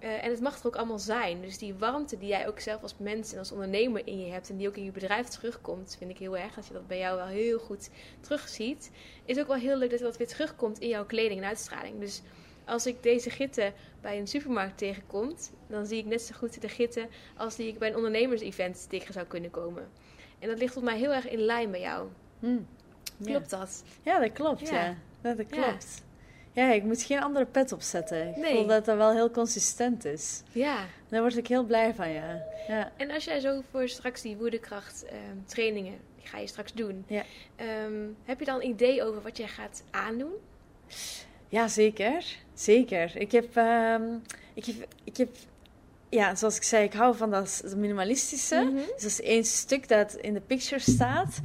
Uh, 0.00 0.24
en 0.24 0.30
het 0.30 0.40
mag 0.40 0.60
er 0.60 0.66
ook 0.66 0.76
allemaal 0.76 0.98
zijn. 0.98 1.40
Dus 1.40 1.58
die 1.58 1.74
warmte 1.74 2.18
die 2.18 2.28
jij 2.28 2.48
ook 2.48 2.60
zelf 2.60 2.82
als 2.82 2.94
mens 2.98 3.32
en 3.32 3.38
als 3.38 3.52
ondernemer 3.52 4.06
in 4.06 4.20
je 4.20 4.32
hebt... 4.32 4.50
en 4.50 4.56
die 4.56 4.68
ook 4.68 4.76
in 4.76 4.84
je 4.84 4.90
bedrijf 4.90 5.26
terugkomt, 5.26 5.96
vind 5.98 6.10
ik 6.10 6.18
heel 6.18 6.36
erg... 6.36 6.54
dat 6.54 6.66
je 6.66 6.72
dat 6.72 6.86
bij 6.86 6.98
jou 6.98 7.16
wel 7.16 7.26
heel 7.26 7.58
goed 7.58 7.90
terugziet... 8.20 8.90
is 9.24 9.38
ook 9.38 9.46
wel 9.46 9.56
heel 9.56 9.76
leuk 9.76 9.90
dat 9.90 9.98
dat 9.98 10.16
weer 10.16 10.26
terugkomt 10.26 10.78
in 10.78 10.88
jouw 10.88 11.06
kleding 11.06 11.40
en 11.40 11.46
uitstraling. 11.48 12.00
Dus 12.00 12.22
als 12.64 12.86
ik 12.86 13.02
deze 13.02 13.30
gitten 13.30 13.72
bij 14.00 14.18
een 14.18 14.26
supermarkt 14.26 14.78
tegenkom... 14.78 15.34
dan 15.66 15.86
zie 15.86 15.98
ik 15.98 16.04
net 16.04 16.22
zo 16.22 16.34
goed 16.36 16.60
de 16.60 16.68
gitten 16.68 17.08
als 17.36 17.56
die 17.56 17.68
ik 17.68 17.78
bij 17.78 17.88
een 17.88 17.96
ondernemers-event 17.96 18.86
tegen 18.88 19.12
zou 19.12 19.26
kunnen 19.26 19.50
komen. 19.50 19.88
En 20.38 20.48
dat 20.48 20.58
ligt 20.58 20.72
volgens 20.72 20.94
mij 20.94 21.02
heel 21.02 21.12
erg 21.12 21.28
in 21.28 21.38
lijn 21.38 21.70
bij 21.70 21.80
jou. 21.80 22.08
Hm. 22.40 22.58
Klopt 23.24 23.50
ja. 23.50 23.58
dat? 23.58 23.82
Ja, 24.02 24.18
dat 24.18 24.32
klopt, 24.32 24.68
ja. 24.68 24.84
ja. 24.84 24.96
Dat, 25.20 25.36
dat 25.36 25.46
klopt. 25.46 26.02
Ja. 26.52 26.66
ja. 26.66 26.72
ik 26.72 26.82
moet 26.82 27.02
geen 27.02 27.22
andere 27.22 27.46
pet 27.46 27.72
opzetten. 27.72 28.28
Ik 28.28 28.36
nee. 28.36 28.54
voel 28.54 28.66
dat 28.66 28.84
dat 28.84 28.96
wel 28.96 29.12
heel 29.12 29.30
consistent 29.30 30.04
is. 30.04 30.42
Ja. 30.52 30.86
Daar 31.08 31.20
word 31.20 31.36
ik 31.36 31.46
heel 31.46 31.64
blij 31.64 31.94
van, 31.94 32.10
ja. 32.10 32.42
ja. 32.68 32.92
En 32.96 33.10
als 33.10 33.24
jij 33.24 33.40
zo 33.40 33.62
voor 33.70 33.88
straks 33.88 34.22
die 34.22 34.36
woedekracht 34.36 35.04
um, 35.04 35.44
trainingen, 35.46 35.98
die 36.16 36.26
ga 36.26 36.38
je 36.38 36.46
straks 36.46 36.72
doen. 36.72 37.04
Ja. 37.06 37.24
Um, 37.84 38.16
heb 38.24 38.38
je 38.38 38.44
dan 38.44 38.56
een 38.56 38.68
idee 38.68 39.02
over 39.02 39.22
wat 39.22 39.36
jij 39.36 39.48
gaat 39.48 39.82
aandoen? 39.90 40.32
Ja, 41.54 41.68
zeker. 41.68 42.36
Zeker. 42.54 43.16
Ik 43.16 43.32
heb... 43.32 43.56
Um, 43.56 44.22
ik 44.54 44.64
heb, 44.64 44.76
ik 45.04 45.16
heb 45.16 45.28
ja, 46.08 46.34
zoals 46.34 46.56
ik 46.56 46.62
zei, 46.62 46.84
ik 46.84 46.92
hou 46.92 47.16
van 47.16 47.30
dat 47.30 47.74
minimalistische. 47.76 48.54
Mhm. 48.54 48.64
Mm 48.64 48.76
-hmm. 48.76 48.86
Dus 48.94 49.02
dat 49.02 49.10
is 49.10 49.20
één 49.20 49.44
stuk 49.44 49.88
dat 49.88 50.14
in 50.14 50.34
de 50.34 50.40
picture 50.40 50.80
staat. 50.80 51.40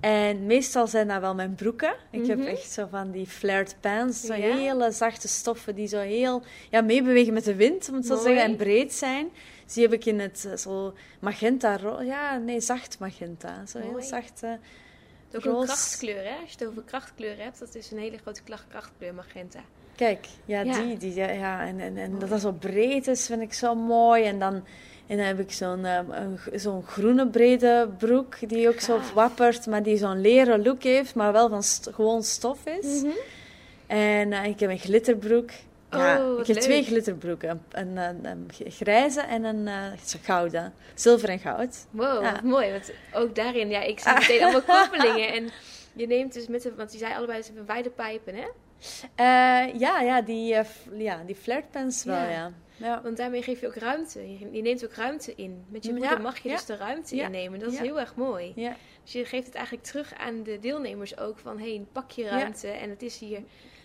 En 0.00 0.46
meestal 0.46 0.86
zijn 0.86 1.08
dat 1.08 1.20
wel 1.20 1.34
mijn 1.34 1.54
broeken. 1.54 1.94
Ik 2.10 2.20
mm 2.20 2.30
-hmm. 2.30 2.40
heb 2.40 2.48
echt 2.56 2.70
zo 2.70 2.86
van 2.90 3.10
die 3.10 3.26
flared 3.26 3.76
pants. 3.80 4.20
Zo 4.20 4.34
ja. 4.34 4.56
hele 4.56 4.90
zachte 4.90 5.28
stoffen 5.28 5.74
die 5.74 5.86
zo 5.86 5.98
heel 5.98 6.42
ja, 6.70 6.80
meebewegen 6.80 7.32
met 7.32 7.44
de 7.44 7.54
wind, 7.54 7.88
om 7.88 7.94
het 7.94 8.06
zo 8.06 8.16
te 8.16 8.22
zeggen. 8.22 8.42
En 8.42 8.56
breed 8.56 8.92
zijn. 8.92 9.30
Dus 9.64 9.74
die 9.74 9.82
heb 9.82 9.92
ik 9.92 10.04
in 10.04 10.20
het 10.20 10.48
zo 10.56 10.94
magenta... 11.20 11.78
Ja, 12.02 12.36
nee, 12.36 12.60
zacht 12.60 12.98
magenta. 12.98 13.66
Zo 13.66 13.78
Mooi. 13.78 13.90
heel 13.90 14.02
zacht... 14.02 14.42
Uh, 15.30 15.36
ook 15.36 15.60
een 15.60 15.66
krachtkleur, 15.66 16.24
hè? 16.24 16.34
Als 16.40 16.52
je 16.52 16.56
het 16.58 16.66
over 16.68 16.82
krachtkleur 16.82 17.36
hebt, 17.38 17.58
dat 17.58 17.74
is 17.74 17.90
een 17.90 17.98
hele 17.98 18.18
grote 18.18 18.42
krachtkleur, 18.68 19.14
magenta. 19.14 19.60
Kijk, 19.96 20.26
ja, 20.44 20.60
ja. 20.60 20.82
die, 20.82 20.96
die, 20.96 21.14
ja, 21.14 21.30
ja. 21.30 21.66
En, 21.66 21.80
en, 21.80 21.96
en 21.96 22.18
dat 22.18 22.28
dat 22.28 22.40
zo 22.40 22.52
breed 22.52 23.06
is, 23.06 23.26
vind 23.26 23.42
ik 23.42 23.52
zo 23.52 23.74
mooi. 23.74 24.24
En 24.24 24.38
dan, 24.38 24.54
en 25.06 25.16
dan 25.16 25.26
heb 25.26 25.38
ik 25.38 25.52
zo'n 25.52 25.84
um, 25.84 26.38
zo'n 26.54 26.82
groene 26.82 27.28
brede 27.28 27.88
broek, 27.98 28.48
die 28.48 28.68
ook 28.68 28.80
zo 28.80 29.00
wappert, 29.14 29.66
maar 29.66 29.82
die 29.82 29.96
zo'n 29.96 30.20
leren 30.20 30.62
look 30.62 30.82
heeft, 30.82 31.14
maar 31.14 31.32
wel 31.32 31.48
van 31.48 31.62
st 31.62 31.88
gewoon 31.92 32.22
stof 32.22 32.66
is. 32.66 33.02
Mm 33.02 33.02
-hmm. 33.02 33.18
En 33.86 34.32
uh, 34.32 34.44
ik 34.44 34.60
heb 34.60 34.70
een 34.70 34.78
glitterbroek. 34.78 35.50
Ja, 35.90 36.22
oh, 36.22 36.40
ik 36.40 36.46
heb 36.46 36.56
leuk. 36.56 36.64
twee 36.64 36.84
glitterbroeken. 36.84 37.62
Een, 37.70 37.96
een, 37.96 38.24
een, 38.24 38.50
grijze 38.52 39.20
en 39.20 39.44
een 39.44 39.66
uh, 39.66 40.18
gouden. 40.22 40.72
Zilver 40.94 41.28
en 41.28 41.38
goud. 41.38 41.86
Wow, 41.90 42.22
ja. 42.22 42.40
mooi. 42.42 42.70
Want 42.70 42.92
ook 43.12 43.34
daarin, 43.34 43.70
ja, 43.70 43.80
ik 43.80 43.98
zie 43.98 44.12
meteen 44.12 44.42
allemaal 44.42 44.62
koppelingen. 44.80 45.32
En 45.32 45.50
je 45.92 46.06
neemt 46.06 46.32
dus 46.32 46.46
met 46.46 46.62
de, 46.62 46.74
want 46.74 46.90
die 46.90 46.98
zei 46.98 47.14
allebei, 47.14 47.42
ze 47.42 47.46
hebben 47.46 47.66
wijde 47.66 47.90
pijpen, 47.90 48.34
hè? 48.34 48.46
Uh, 49.20 49.80
ja, 49.80 50.00
ja, 50.00 50.22
die, 50.22 50.54
uh, 50.54 50.64
ja, 50.98 51.22
die 51.26 51.34
flirtpens 51.34 52.04
wel, 52.04 52.14
ja. 52.14 52.30
ja. 52.30 52.52
ja. 52.76 53.02
Want 53.02 53.16
daarmee 53.16 53.42
geef 53.42 53.60
je 53.60 53.66
ook 53.66 53.74
ruimte. 53.74 54.38
Je, 54.52 54.62
neemt 54.62 54.84
ook 54.84 54.92
ruimte 54.92 55.34
in. 55.34 55.64
Met 55.68 55.84
je 55.84 55.94
ja. 55.94 56.18
mag 56.18 56.38
je 56.38 56.48
dus 56.48 56.64
de 56.64 56.76
ruimte 56.76 57.16
innemen. 57.16 57.58
Dat 57.58 57.72
is 57.72 57.78
heel 57.78 58.00
erg 58.00 58.14
mooi. 58.14 58.52
Dus 59.02 59.12
je 59.12 59.24
geeft 59.24 59.46
het 59.46 59.54
eigenlijk 59.54 59.86
terug 59.86 60.14
aan 60.14 60.42
de 60.42 60.58
deelnemers 60.58 61.18
ook. 61.18 61.38
Van, 61.38 61.58
hé, 61.58 61.74
hey, 61.74 61.86
pak 61.92 62.10
je 62.10 62.28
ruimte. 62.28 62.68
En 62.68 62.90
het 62.90 63.02
is 63.02 63.18
hier, 63.18 63.42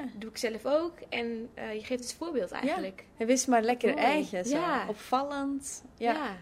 doe 0.19 0.29
ik 0.29 0.37
zelf 0.37 0.65
ook. 0.65 0.93
En 1.09 1.49
uh, 1.55 1.73
je 1.73 1.83
geeft 1.83 2.03
het 2.03 2.13
voorbeeld 2.13 2.51
eigenlijk. 2.51 3.05
En 3.17 3.27
wees 3.27 3.45
maar 3.45 3.61
lekker 3.61 3.89
mooi. 3.93 4.03
eigen, 4.03 4.45
zo. 4.45 4.63
Opvallend. 4.87 5.83
ja. 5.97 6.35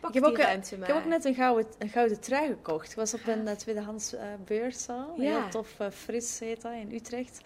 Pak 0.00 0.14
ik 0.14 0.20
heb, 0.22 0.30
ook, 0.30 0.38
ruimte 0.38 0.78
maar. 0.78 0.88
ik 0.88 0.94
heb 0.94 1.02
ook 1.04 1.10
net 1.10 1.24
een 1.24 1.34
gouden, 1.34 1.66
een 1.78 1.88
gouden 1.88 2.20
trui 2.20 2.46
gekocht. 2.48 2.90
Ik 2.90 2.96
was 2.96 3.14
op 3.14 3.26
een 3.26 3.46
uh, 3.46 3.50
tweedehands 3.52 4.14
uh, 4.14 4.20
beurs 4.44 4.82
zo. 4.82 5.14
Ja. 5.16 5.40
Heel 5.40 5.48
tof, 5.48 5.80
uh, 5.80 5.86
fris 5.90 6.38
heet 6.38 6.62
dat, 6.62 6.72
in 6.72 6.92
Utrecht. 6.94 7.40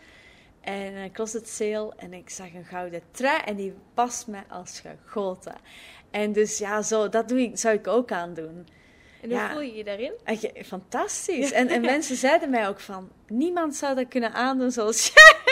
En 0.61 0.93
uh, 0.93 1.03
closet 1.13 1.49
sale 1.49 1.93
en 1.97 2.13
ik 2.13 2.31
zag 2.31 2.55
een 2.55 2.65
gouden 2.65 3.03
trui 3.11 3.41
en 3.45 3.57
die 3.57 3.75
past 3.95 4.27
mij 4.27 4.45
als 4.49 4.83
gegoten. 5.05 5.55
En 6.11 6.33
dus 6.33 6.59
ja, 6.59 6.83
zo, 6.83 7.09
dat 7.09 7.29
doe 7.29 7.41
ik, 7.41 7.59
zou 7.59 7.75
ik 7.75 7.87
ook 7.87 8.13
aandoen. 8.13 8.67
En 9.21 9.29
hoe 9.29 9.39
Ja. 9.39 9.51
voel 9.51 9.61
je 9.61 9.75
je 9.75 9.85
daarin? 9.85 10.13
Eh, 10.25 10.65
fantastisch. 10.65 11.53
En, 11.53 11.69
en 11.69 11.81
mensen 11.95 12.17
zeiden 12.17 12.51
mij 12.51 12.69
ook 12.69 12.81
van, 12.81 13.11
niemand 13.27 13.77
zou 13.77 13.95
dat 13.95 14.09
kunnen 14.09 14.33
aandoen 14.33 14.71
zoals 14.73 15.13
jij. 15.15 15.37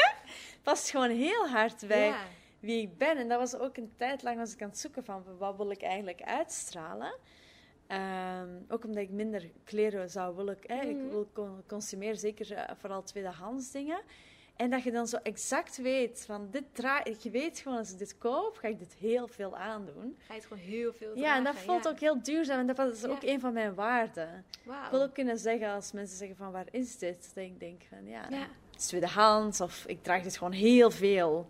Past 0.63 0.91
gewoon 0.91 1.11
heel 1.11 1.49
hard 1.49 1.87
bij 1.89 2.07
Ja. 2.07 2.25
wie 2.61 2.83
ik 2.83 2.99
ben. 2.99 3.17
En 3.17 3.29
dat 3.29 3.39
was 3.39 3.55
ook 3.61 3.77
een 3.77 3.93
tijd 3.97 4.23
lang 4.23 4.37
was 4.39 4.53
ik 4.53 4.63
aan 4.63 4.69
het 4.69 4.79
zoeken 4.79 5.05
van, 5.05 5.25
wat 5.39 5.57
wil 5.57 5.71
ik 5.71 5.83
eigenlijk 5.83 6.23
uitstralen? 6.23 7.15
Ehm, 7.87 8.49
ook 8.69 8.85
omdat 8.85 9.03
ik 9.03 9.11
minder 9.11 9.51
kleren 9.65 10.11
zou 10.11 10.37
willen. 10.37 10.59
Ik 10.63 10.97
Mhm. 10.97 11.09
wil 11.09 11.29
con- 11.33 11.63
consumeren 11.67 12.19
zeker 12.19 12.53
eh, 12.53 12.75
vooral 12.79 13.03
tweedehands 13.03 13.71
dingen. 13.71 14.01
En 14.57 14.71
dat 14.71 14.83
je 14.83 14.93
dan 14.93 15.07
zo 15.07 15.17
exact 15.17 15.77
weet 15.77 16.25
van 16.27 16.49
dit 16.51 16.65
draag 16.73 17.23
je 17.23 17.31
weet 17.31 17.59
gewoon 17.59 17.79
als 17.79 17.93
ik 17.93 17.99
dit 17.99 18.19
koop, 18.19 18.57
ga 18.57 18.69
ik 18.69 18.79
dit 18.79 18.95
heel 18.95 19.29
veel 19.29 19.57
aandoen. 19.57 20.17
Ga 20.19 20.35
je 20.35 20.41
het 20.41 20.49
gewoon 20.49 20.63
heel 20.63 20.93
veel 20.93 21.17
Ja, 21.17 21.37
en 21.37 21.45
dat 21.45 21.53
dragen, 21.53 21.71
voelt 21.71 21.85
ja. 21.85 21.91
ook 21.91 21.99
heel 21.99 22.23
duurzaam 22.23 22.59
en 22.59 22.67
dat 22.67 22.77
was 22.77 23.01
Ja. 23.01 23.09
ook 23.09 23.23
een 23.23 23.41
van 23.41 23.53
mijn 23.53 23.75
waarden. 23.75 24.45
Ik 24.65 24.91
wil 24.91 25.03
ook 25.03 25.15
kunnen 25.15 25.39
zeggen 25.39 25.69
als 25.69 25.93
mensen 25.93 26.17
zeggen 26.17 26.37
van 26.37 26.53
waar 26.53 26.67
is 26.71 26.99
dit? 26.99 27.31
Dat 27.35 27.45
ik 27.45 27.61
denk 27.61 27.83
van 27.89 28.07
ja, 28.07 28.27
Ja. 28.31 28.47
Het 28.79 28.87
is 28.87 28.93
tweedehands 28.93 29.61
of 29.61 29.85
ik 29.87 30.03
draag 30.03 30.23
dit 30.23 30.37
gewoon 30.37 30.53
heel 30.53 30.91
veel. 30.91 31.49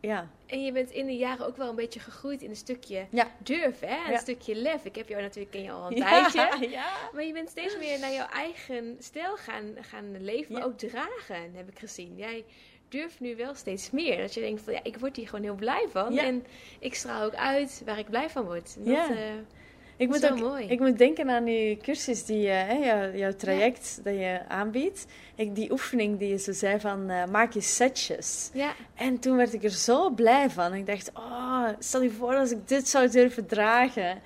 Ja, 0.00 0.30
En 0.46 0.64
je 0.64 0.72
bent 0.72 0.90
in 0.90 1.06
de 1.06 1.16
jaren 1.16 1.46
ook 1.46 1.56
wel 1.56 1.68
een 1.68 1.74
beetje 1.74 2.00
gegroeid 2.00 2.42
in 2.42 2.50
een 2.50 2.56
stukje 2.56 3.06
Ja. 3.10 3.30
durf, 3.38 3.80
hè? 3.80 4.04
Een 4.06 4.10
Ja. 4.12 4.18
stukje 4.18 4.54
lef. 4.54 4.84
Ik 4.84 4.96
heb 4.96 5.08
jou 5.08 5.22
natuurlijk 5.22 5.50
ken 5.50 5.62
je 5.62 5.70
al 5.70 5.86
een 5.86 5.96
ja, 6.02 6.28
tijdje. 6.30 6.68
ja. 6.68 6.92
Maar 7.12 7.24
je 7.24 7.32
bent 7.32 7.48
steeds 7.48 7.78
meer 7.78 7.98
naar 7.98 8.12
jouw 8.12 8.26
eigen 8.28 8.96
stijl 9.00 9.36
gaan, 9.36 9.74
gaan 9.80 10.22
leven, 10.24 10.52
maar 10.52 10.64
ook 10.64 10.78
dragen, 10.78 11.54
heb 11.54 11.68
ik 11.68 11.78
gezien. 11.78 12.16
Jij 12.16 12.44
durft 12.88 13.20
nu 13.20 13.36
wel 13.36 13.54
steeds 13.54 13.90
meer. 13.90 14.16
Dat 14.16 14.34
je 14.34 14.40
denkt 14.40 14.62
van, 14.62 14.72
ja, 14.72 14.80
ik 14.82 14.98
word 14.98 15.16
hier 15.16 15.28
gewoon 15.28 15.44
heel 15.44 15.54
blij 15.54 15.86
van. 15.90 16.18
En 16.18 16.46
ik 16.78 16.94
straal 16.94 17.22
ook 17.24 17.34
uit 17.34 17.82
waar 17.84 17.98
ik 17.98 18.10
blij 18.10 18.30
van 18.30 18.44
word. 18.44 18.76
En 18.84 18.84
Ja. 18.92 19.08
Dat, 19.08 19.16
eh, 19.16 19.24
Ik 19.96 20.08
moet, 20.08 20.30
ook, 20.30 20.38
mooi. 20.40 20.64
ik 20.66 20.80
moet 20.80 20.98
denken 20.98 21.30
aan 21.30 21.44
die 21.44 21.76
cursus, 21.76 22.24
die, 22.24 22.48
hè, 22.48 22.74
jouw, 22.74 23.12
jouw 23.12 23.32
traject 23.32 24.00
dat 24.02 24.14
je 24.14 24.40
aanbiedt. 24.48 25.06
Ik, 25.34 25.54
die 25.54 25.70
oefening 25.70 26.18
die 26.18 26.28
je 26.28 26.38
zo 26.38 26.52
zei 26.52 26.80
van 26.80 27.10
eh, 27.10 27.26
maak 27.26 27.52
je 27.52 27.60
setjes. 27.60 28.50
ja, 28.52 28.74
En 28.94 29.18
toen 29.18 29.36
werd 29.36 29.52
ik 29.52 29.64
er 29.64 29.70
zo 29.70 30.10
blij 30.10 30.50
van. 30.50 30.74
Ik 30.74 30.86
dacht, 30.86 31.10
oh, 31.14 31.68
stel 31.78 32.02
je 32.02 32.10
voor 32.10 32.34
als 32.34 32.50
ik 32.50 32.68
dit 32.68 32.88
zou 32.88 33.10
durven 33.10 33.46
dragen. 33.46 34.18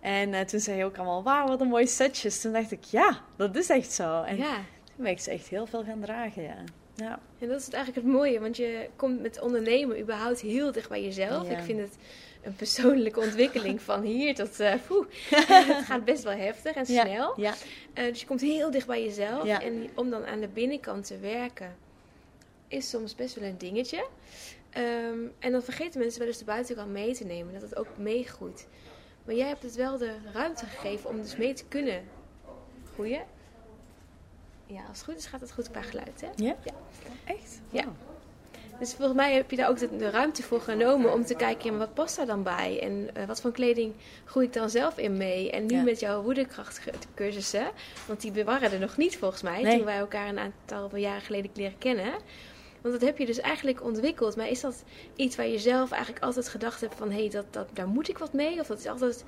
En 0.00 0.34
eh, 0.34 0.40
toen 0.40 0.60
zei 0.60 0.76
je 0.78 0.84
ook 0.84 0.96
allemaal, 0.96 1.22
wauw, 1.22 1.46
wat 1.46 1.60
een 1.60 1.68
mooie 1.68 1.86
setjes. 1.86 2.40
Toen 2.40 2.52
dacht 2.52 2.72
ik, 2.72 2.84
ja, 2.84 3.20
dat 3.36 3.56
is 3.56 3.68
echt 3.68 3.92
zo. 3.92 4.22
En 4.22 4.36
ja. 4.36 4.54
toen 4.54 5.04
ben 5.04 5.10
ik 5.10 5.20
ze 5.20 5.30
echt 5.30 5.48
heel 5.48 5.66
veel 5.66 5.84
gaan 5.84 6.00
dragen, 6.00 6.42
ja. 6.42 6.56
Ja. 6.96 7.20
En 7.38 7.48
dat 7.48 7.60
is 7.60 7.68
eigenlijk 7.68 8.06
het 8.06 8.14
mooie, 8.14 8.40
want 8.40 8.56
je 8.56 8.88
komt 8.96 9.20
met 9.20 9.40
ondernemen 9.40 10.00
überhaupt 10.00 10.40
heel 10.40 10.72
dicht 10.72 10.88
bij 10.88 11.02
jezelf. 11.02 11.50
Ja. 11.50 11.58
Ik 11.58 11.64
vind 11.64 11.80
het 11.80 11.96
een 12.42 12.54
persoonlijke 12.54 13.20
ontwikkeling 13.20 13.80
van 13.82 14.02
hier 14.02 14.34
tot... 14.34 14.56
poeh. 14.86 15.06
het 15.30 15.84
gaat 15.84 16.04
best 16.04 16.22
wel 16.22 16.36
heftig 16.36 16.74
en 16.74 16.84
Ja, 16.88 17.04
snel. 17.04 17.40
Ja, 17.40 17.54
Eh, 17.94 18.04
dus 18.04 18.20
je 18.20 18.26
komt 18.26 18.40
heel 18.40 18.70
dicht 18.70 18.86
bij 18.86 19.04
jezelf. 19.04 19.44
Ja. 19.44 19.62
En 19.62 19.88
om 19.94 20.10
dan 20.10 20.26
aan 20.26 20.40
de 20.40 20.48
binnenkant 20.48 21.06
te 21.06 21.18
werken, 21.18 21.76
is 22.68 22.90
soms 22.90 23.14
best 23.14 23.34
wel 23.34 23.48
een 23.48 23.58
dingetje. 23.58 24.06
Ehm, 24.70 25.18
en 25.38 25.52
dan 25.52 25.62
vergeten 25.62 26.00
mensen 26.00 26.18
wel 26.18 26.28
eens 26.28 26.38
de 26.38 26.44
buitenkant 26.44 26.90
mee 26.90 27.14
te 27.14 27.24
nemen, 27.24 27.52
dat 27.52 27.62
het 27.62 27.76
ook 27.76 27.88
meegroeit. 27.96 28.66
Maar 29.24 29.34
jij 29.34 29.48
hebt 29.48 29.62
het 29.62 29.74
wel 29.74 29.98
de 29.98 30.16
ruimte 30.32 30.66
gegeven 30.66 31.10
om 31.10 31.16
dus 31.16 31.36
mee 31.36 31.52
te 31.52 31.64
kunnen 31.68 32.04
groeien. 32.92 33.24
Ja, 34.66 34.80
als 34.88 34.98
het 34.98 35.06
goed 35.08 35.16
is 35.16 35.26
gaat 35.26 35.40
het 35.40 35.52
goed 35.52 35.70
qua 35.70 35.82
geluid, 35.82 36.20
hè? 36.20 36.44
ja? 36.44 36.54
Ja. 36.64 36.72
echt? 37.24 37.60
Ja. 37.70 37.84
Dus 38.78 38.94
volgens 38.94 39.16
mij 39.16 39.34
heb 39.34 39.50
je 39.50 39.56
daar 39.56 39.68
ook 39.68 39.78
de, 39.78 39.96
de 39.96 40.10
ruimte 40.10 40.42
voor 40.42 40.60
genomen 40.60 41.12
om 41.12 41.24
te 41.24 41.34
kijken, 41.34 41.72
ja, 41.72 41.78
wat 41.78 41.94
past 41.94 42.16
daar 42.16 42.26
dan 42.26 42.42
bij? 42.42 42.80
En 42.82 43.10
eh, 43.14 43.26
wat 43.26 43.40
voor 43.40 43.52
kleding 43.52 43.94
groei 44.24 44.46
ik 44.46 44.52
dan 44.52 44.70
zelf 44.70 44.98
in 44.98 45.16
mee? 45.16 45.50
En 45.50 45.66
nu 45.66 45.74
Ja. 45.76 45.82
met 45.82 46.00
jouw 46.00 46.22
woedekrachtcursussen, 46.22 47.66
want 48.06 48.20
die 48.20 48.44
waren 48.44 48.72
er 48.72 48.78
nog 48.78 48.96
niet 48.96 49.16
volgens 49.18 49.42
mij, 49.42 49.62
Nee. 49.62 49.76
toen 49.76 49.84
wij 49.84 49.98
elkaar 49.98 50.28
een 50.28 50.38
aantal 50.38 50.96
jaren 50.96 51.20
geleden 51.22 51.50
leren 51.54 51.78
kennen. 51.78 52.12
Want 52.86 53.00
dat 53.00 53.08
heb 53.08 53.18
je 53.18 53.26
dus 53.26 53.40
eigenlijk 53.40 53.84
ontwikkeld. 53.84 54.36
Maar 54.36 54.48
is 54.48 54.60
dat 54.60 54.84
iets 55.16 55.36
waar 55.36 55.46
je 55.46 55.58
zelf 55.58 55.90
eigenlijk 55.90 56.24
altijd 56.24 56.48
gedacht 56.48 56.80
hebt 56.80 56.94
van, 56.94 57.10
hé, 57.10 57.18
hey, 57.20 57.30
dat, 57.30 57.44
dat, 57.50 57.68
daar 57.72 57.88
moet 57.88 58.08
ik 58.08 58.18
wat 58.18 58.32
mee? 58.32 58.60
Of 58.60 58.66
dat 58.66 58.78
is 58.78 58.86
altijd, 58.86 59.24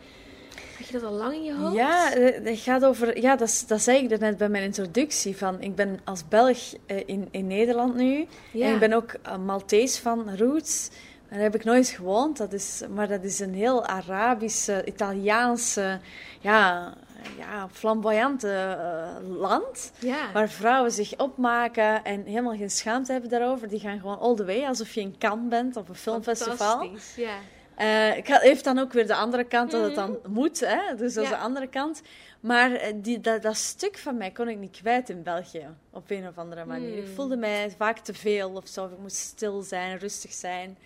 had 0.79 0.87
je 0.87 0.93
dat 0.93 1.03
al 1.03 1.13
lang 1.13 1.35
in 1.35 1.45
je 1.45 1.55
hoofd? 1.55 1.75
Ja, 1.75 2.15
eh, 2.15 2.45
het 2.45 2.59
gaat 2.59 2.85
over. 2.85 3.21
Ja, 3.21 3.37
dat, 3.37 3.65
dat 3.67 3.81
zei 3.81 4.05
ik 4.05 4.19
net 4.19 4.37
bij 4.37 4.49
mijn 4.49 4.65
introductie. 4.65 5.37
Van, 5.37 5.61
ik 5.61 5.75
ben 5.75 6.01
als 6.05 6.29
Belg 6.29 6.59
eh, 6.87 6.97
in, 7.07 7.29
in 7.31 7.47
Nederland 7.47 7.95
nu. 7.95 8.27
Ja. 8.51 8.67
En 8.67 8.75
ik 8.75 8.81
ben 8.81 8.93
ook 8.93 9.15
uh, 9.27 9.37
Maltese 9.37 10.01
van 10.01 10.37
roots. 10.37 10.91
Daar 11.31 11.41
heb 11.41 11.55
ik 11.55 11.65
nooit 11.65 11.89
gewoond. 11.89 12.37
Dat 12.37 12.53
is, 12.53 12.83
maar 12.95 13.09
dat 13.09 13.25
is 13.25 13.39
een 13.39 13.55
heel 13.55 13.87
Arabische, 13.87 14.83
Italiaanse, 14.85 16.01
ja, 16.41 16.95
ja, 17.39 17.69
flamboyante 17.73 18.49
eh, 18.53 19.39
land. 19.39 19.93
Ja. 19.99 20.33
Waar 20.33 20.49
vrouwen 20.49 20.93
zich 20.93 21.17
opmaken 21.17 22.05
en 22.05 22.25
helemaal 22.25 22.57
geen 22.57 22.71
schaamte 22.71 23.13
hebben 23.13 23.31
daarover. 23.31 23.69
Die 23.69 23.81
gaan 23.81 24.01
gewoon 24.01 24.19
all 24.19 24.35
the 24.35 24.45
way, 24.45 24.65
alsof 24.65 24.95
je 24.95 25.01
in 25.01 25.19
Cannes 25.19 25.49
bent 25.49 25.77
op 25.77 25.89
een 25.89 25.95
filmfestival. 25.95 26.91
Ja. 27.17 27.37
Eh, 27.77 28.39
heeft 28.41 28.65
dan 28.65 28.79
ook 28.79 28.93
weer 28.93 29.07
de 29.07 29.15
andere 29.15 29.45
kant 29.45 29.71
dat 29.71 29.85
het 29.85 29.95
dan 29.95 30.19
moet, 30.29 30.61
hè? 30.61 30.97
dus 30.97 31.15
dat 31.15 31.25
is 31.25 31.31
Ja. 31.31 31.37
de 31.37 31.43
andere 31.43 31.67
kant. 31.67 32.03
Maar 32.41 32.73
eh, 32.73 32.93
die, 32.97 33.21
dat, 33.21 33.43
dat 33.43 33.57
stuk 33.57 33.99
van 33.99 34.17
mij 34.17 34.31
kon 34.31 34.49
ik 34.49 34.59
niet 34.59 34.77
kwijt 34.81 35.09
in 35.09 35.23
België, 35.23 35.67
op 35.91 36.11
een 36.11 36.29
of 36.29 36.39
andere 36.39 36.65
manier. 36.65 36.97
Ik 36.99 37.05
Hmm. 37.05 37.15
voelde 37.15 37.37
mij 37.37 37.75
vaak 37.77 37.99
te 37.99 38.15
veel 38.15 38.51
of 38.51 38.69
zo, 38.69 38.85
ik 38.85 38.99
moest 38.99 39.17
stil 39.17 39.63
zijn, 39.63 39.99
rustig 39.99 40.33
zijn. 40.33 40.79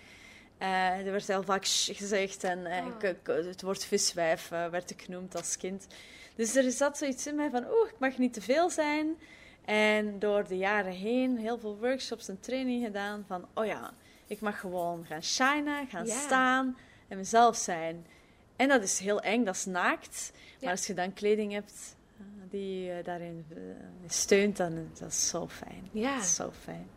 Eh, 0.62 1.06
er 1.06 1.10
werd 1.12 1.26
heel 1.26 1.42
vaak 1.42 1.66
gezegd 1.66 2.44
en 2.44 2.66
eh, 2.66 2.86
Oh. 2.86 3.46
het 3.46 3.62
woord 3.62 3.84
viswijf 3.84 4.50
eh, 4.50 4.66
werd 4.66 4.90
ik 4.90 5.02
genoemd 5.02 5.34
als 5.34 5.56
kind. 5.56 5.86
Dus 6.34 6.56
er 6.56 6.70
zat 6.70 6.98
zoiets 6.98 7.26
in 7.26 7.34
mij 7.34 7.50
van, 7.50 7.64
oeh, 7.64 7.88
ik 7.88 7.98
mag 7.98 8.18
niet 8.18 8.32
te 8.32 8.40
veel 8.40 8.70
zijn. 8.70 9.16
En 9.64 10.18
door 10.18 10.46
de 10.48 10.56
jaren 10.56 10.92
heen 10.92 11.38
heel 11.38 11.58
veel 11.58 11.78
workshops 11.78 12.28
en 12.28 12.40
training 12.40 12.84
gedaan 12.84 13.24
van, 13.26 13.46
oh 13.54 13.66
ja, 13.66 13.92
ik 14.26 14.40
mag 14.40 14.60
gewoon 14.60 15.04
gaan 15.04 15.22
shinen, 15.22 15.86
gaan 15.86 16.06
staan 16.06 16.76
en 17.08 17.16
mezelf 17.16 17.56
zijn. 17.56 18.06
En 18.56 18.68
dat 18.68 18.82
is 18.82 18.98
heel 18.98 19.20
eng, 19.20 19.44
dat 19.44 19.54
is 19.54 19.64
naakt. 19.64 20.32
Maar 20.60 20.70
als 20.70 20.86
je 20.86 20.94
dan 20.94 21.12
kleding 21.12 21.52
hebt 21.52 21.96
die 22.50 22.84
je 22.84 23.02
daarin 23.02 23.46
steunt, 24.06 24.56
dan 24.56 24.88
is 24.92 24.98
dat 24.98 25.14
zo 25.14 25.48
fijn. 25.48 25.88
Ja. 25.92 26.14
Dat 26.14 26.24
is 26.24 26.34
zo 26.34 26.52
fijn. 26.62 26.88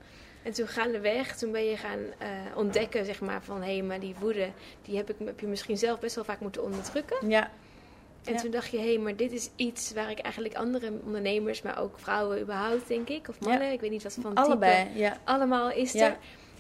En 0.46 0.52
toen 0.54 0.68
gaandeweg, 0.68 1.36
toen 1.38 1.52
ben 1.52 1.66
je 1.66 1.78
gaan 1.78 2.00
eh, 2.18 2.28
ontdekken, 2.56 3.06
zeg 3.06 3.22
maar, 3.22 3.44
van 3.44 3.62
hé, 3.62 3.82
maar 3.82 4.00
die 4.00 4.16
woede, 4.20 4.50
die 4.82 4.98
heb, 4.98 5.10
ik, 5.10 5.16
heb 5.26 5.40
je 5.40 5.48
misschien 5.48 5.78
zelf 5.78 6.00
best 6.00 6.16
wel 6.16 6.24
vaak 6.24 6.40
moeten 6.40 6.64
onderdrukken. 6.64 7.30
Ja, 7.30 7.52
En 8.26 8.34
Ja. 8.34 8.40
toen 8.40 8.52
dacht 8.52 8.70
je, 8.72 8.78
hé, 8.78 8.98
maar 8.98 9.16
dit 9.16 9.32
is 9.32 9.50
iets 9.56 9.94
waar 9.94 10.12
ik 10.12 10.20
eigenlijk 10.20 10.56
andere 10.56 10.92
ondernemers, 11.06 11.62
maar 11.62 11.80
ook 11.82 12.00
vrouwen 12.00 12.42
überhaupt, 12.42 12.88
denk 12.88 13.10
ik, 13.10 13.28
of 13.30 13.40
mannen, 13.40 13.72
ik 13.72 13.80
weet 13.82 13.92
niet 13.92 14.04
wat 14.04 14.18
van 14.22 14.34
allebei. 14.34 14.86
type, 14.86 15.00
Ja. 15.00 15.18
allemaal 15.24 15.72
is 15.72 15.92
Ja. 15.92 16.06
er. 16.06 16.18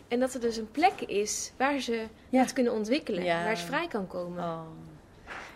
En 0.07 0.19
dat 0.19 0.33
er 0.33 0.39
dus 0.39 0.57
een 0.57 0.71
plek 0.71 1.01
is 1.01 1.51
waar 1.57 1.79
ze 1.79 2.03
het 2.29 2.53
kunnen 2.53 2.73
ontwikkelen, 2.73 3.23
waar 3.25 3.57
ze 3.57 3.65
vrij 3.65 3.87
kan 3.87 4.07
komen. 4.07 4.43
Oh. 4.43 4.61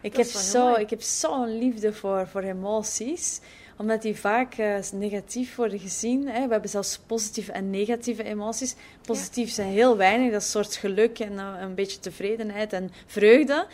Ik, 0.01 0.15
heb 0.15 0.25
zo, 0.25 0.73
ik 0.73 0.89
heb 0.89 1.01
zo'n 1.01 1.57
liefde 1.57 1.93
voor, 1.93 2.27
voor 2.27 2.41
emoties, 2.41 3.41
omdat 3.79 4.01
die 4.01 4.15
vaak 4.15 4.53
eh, 4.53 4.75
negatief 4.93 5.55
worden 5.55 5.79
gezien. 5.79 6.27
Hè. 6.27 6.45
We 6.45 6.51
hebben 6.51 6.69
zelfs 6.69 6.99
positieve 7.05 7.51
en 7.51 7.69
negatieve 7.69 8.23
emoties. 8.23 8.75
Positief 9.01 9.49
zijn 9.51 9.67
heel 9.69 9.97
weinig, 9.97 10.31
dat 10.31 10.41
is 10.41 10.45
een 10.53 10.63
soort 10.63 10.75
geluk 10.75 11.19
en 11.19 11.39
eh, 11.39 11.53
een 11.59 11.75
beetje 11.75 11.99
tevredenheid 11.99 12.73
en 12.73 12.91
vreugde. 13.05 13.67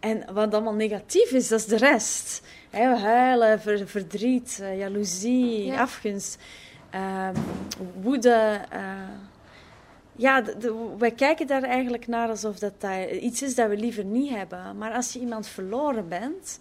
En 0.00 0.24
wat 0.32 0.54
allemaal 0.54 0.74
negatief 0.74 1.30
is, 1.30 1.48
dat 1.48 1.58
is 1.58 1.66
de 1.66 1.76
rest. 1.76 2.42
Hè, 2.70 2.84
huilen, 2.96 3.60
ver- 3.60 3.88
verdriet, 3.88 4.58
eh, 4.62 4.78
jaloezie, 4.78 5.64
Ja. 5.64 5.80
afgunst, 5.80 6.38
ehm, 6.90 7.34
woede. 8.02 8.60
ja, 10.16 10.40
de- 10.40 10.56
de- 10.58 10.94
wij 10.98 11.10
kijken 11.10 11.46
daar 11.46 11.62
eigenlijk 11.62 12.06
naar 12.06 12.28
alsof 12.28 12.58
dat, 12.58 12.80
dat 12.80 13.10
iets 13.10 13.42
is 13.42 13.54
dat 13.54 13.68
we 13.68 13.76
liever 13.76 14.04
niet 14.04 14.30
hebben. 14.30 14.78
Maar 14.78 14.92
als 14.92 15.12
je 15.12 15.18
iemand 15.20 15.46
verloren 15.46 16.08
bent, 16.08 16.58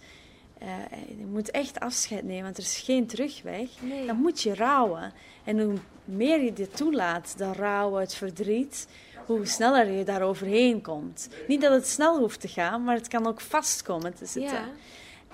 eh, 0.63 1.17
je 1.17 1.25
moet 1.25 1.51
echt 1.51 1.79
afscheid 1.79 2.23
nemen, 2.23 2.43
want 2.43 2.57
er 2.57 2.63
is 2.63 2.77
geen 2.77 3.07
terugweg. 3.07 3.69
Nee. 3.79 4.05
Dan 4.05 4.15
moet 4.15 4.41
je 4.41 4.55
rouwen. 4.55 5.13
En 5.43 5.59
hoe 5.59 5.77
meer 6.05 6.43
je 6.43 6.53
dit 6.53 6.77
toelaat, 6.77 7.33
dat 7.37 7.55
rouwen, 7.55 8.01
het 8.01 8.15
verdriet, 8.15 8.87
hoe 9.25 9.45
sneller 9.45 9.91
je 9.91 10.03
daar 10.03 10.21
overheen 10.21 10.81
komt. 10.81 11.29
Niet 11.47 11.61
dat 11.61 11.71
het 11.71 11.87
snel 11.87 12.19
hoeft 12.19 12.39
te 12.39 12.47
gaan, 12.47 12.83
maar 12.83 12.95
het 12.95 13.07
kan 13.07 13.27
ook 13.27 13.41
vastkomen 13.41 14.13
te 14.13 14.25
zitten. 14.25 14.69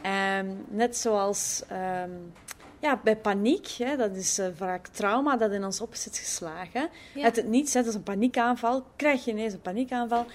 Ja. 0.02 0.38
Ehm, 0.38 0.48
net 0.68 0.98
zoals 0.98 1.64
ehm, 1.68 2.12
ja, 2.80 3.00
bij 3.04 3.18
paniek, 3.18 3.68
hè, 3.68 3.98
dat 3.98 4.16
is 4.16 4.38
eh, 4.38 4.48
vaak 4.56 4.88
trauma 4.88 5.38
dat 5.38 5.52
in 5.52 5.66
ons 5.66 5.82
op 5.82 5.94
is 5.94 6.08
geslagen. 6.12 6.90
Ja. 7.14 7.24
Uit 7.24 7.36
het 7.36 7.48
niets, 7.48 7.74
hè, 7.74 7.80
dat 7.80 7.90
is 7.90 7.96
een 7.96 8.04
paniekaanval, 8.04 8.84
krijg 8.96 9.26
je 9.26 9.32
ineens 9.32 9.54
een 9.54 9.62
paniekaanval. 9.62 10.26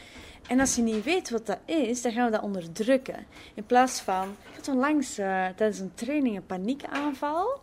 En 0.48 0.60
als 0.60 0.74
je 0.74 0.82
niet 0.82 1.04
weet 1.04 1.30
wat 1.30 1.46
dat 1.46 1.58
is, 1.64 2.02
dan 2.02 2.12
gaan 2.12 2.24
we 2.24 2.32
dat 2.32 2.42
onderdrukken. 2.42 3.26
In 3.54 3.66
plaats 3.66 4.00
van, 4.00 4.36
ik 4.50 4.56
had 4.56 4.68
onlangs 4.68 5.18
eh, 5.18 5.46
tijdens 5.56 5.78
een 5.78 5.94
training 5.94 6.36
een 6.36 6.46
paniekaanval. 6.46 7.60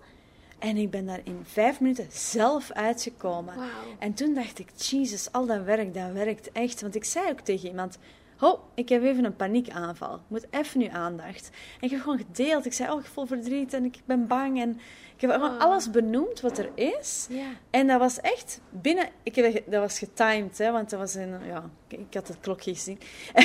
En 0.59 0.77
ik 0.77 0.89
ben 0.89 1.05
daar 1.05 1.21
in 1.23 1.39
vijf 1.43 1.79
minuten 1.79 2.07
zelf 2.11 2.71
uitgekomen. 2.71 3.53
En 3.99 4.13
toen 4.13 4.33
dacht 4.33 4.59
ik, 4.59 4.69
Jesus, 4.75 5.31
al 5.31 5.45
dat 5.45 5.63
werk, 5.63 5.93
dat 5.93 6.11
werkt 6.11 6.51
echt. 6.51 6.81
Want 6.81 6.95
ik 6.95 7.03
zei 7.03 7.29
ook 7.29 7.39
tegen 7.39 7.69
iemand, 7.69 7.97
ho, 8.41 8.59
ik 8.73 8.89
heb 8.89 9.03
even 9.03 9.25
een 9.25 9.35
paniekaanval. 9.35 10.15
Ik 10.15 10.21
moet 10.27 10.45
even 10.49 10.79
nu 10.79 10.87
aandacht. 10.87 11.49
En 11.49 11.81
ik 11.81 11.91
heb 11.91 12.01
gewoon 12.01 12.17
gedeeld. 12.17 12.65
Ik 12.65 12.73
zei, 12.73 12.91
oh, 12.91 12.99
ik 12.99 13.05
voel 13.05 13.25
verdriet 13.25 13.73
en 13.73 13.85
ik 13.85 13.97
ben 14.05 14.27
bang. 14.27 14.61
En 14.61 14.79
ik 15.15 15.21
heb 15.21 15.31
gewoon 15.31 15.49
Oh. 15.51 15.59
alles 15.59 15.91
benoemd 15.91 16.41
wat 16.41 16.57
er 16.57 16.69
is. 16.75 17.27
Ja. 17.29 17.47
En 17.69 17.87
dat 17.87 17.99
was 17.99 18.19
echt 18.19 18.59
binnen... 18.69 19.09
Ik 19.23 19.35
heb, 19.35 19.63
dat 19.65 19.81
was 19.81 19.99
getimed, 19.99 20.57
hè, 20.57 20.71
want 20.71 20.89
dat 20.89 20.99
was 20.99 21.15
in... 21.15 21.35
Ja, 21.45 21.69
ik, 21.87 22.13
had 22.13 22.27
het 22.27 22.37
klokje 22.39 22.73
gezien. 22.73 22.99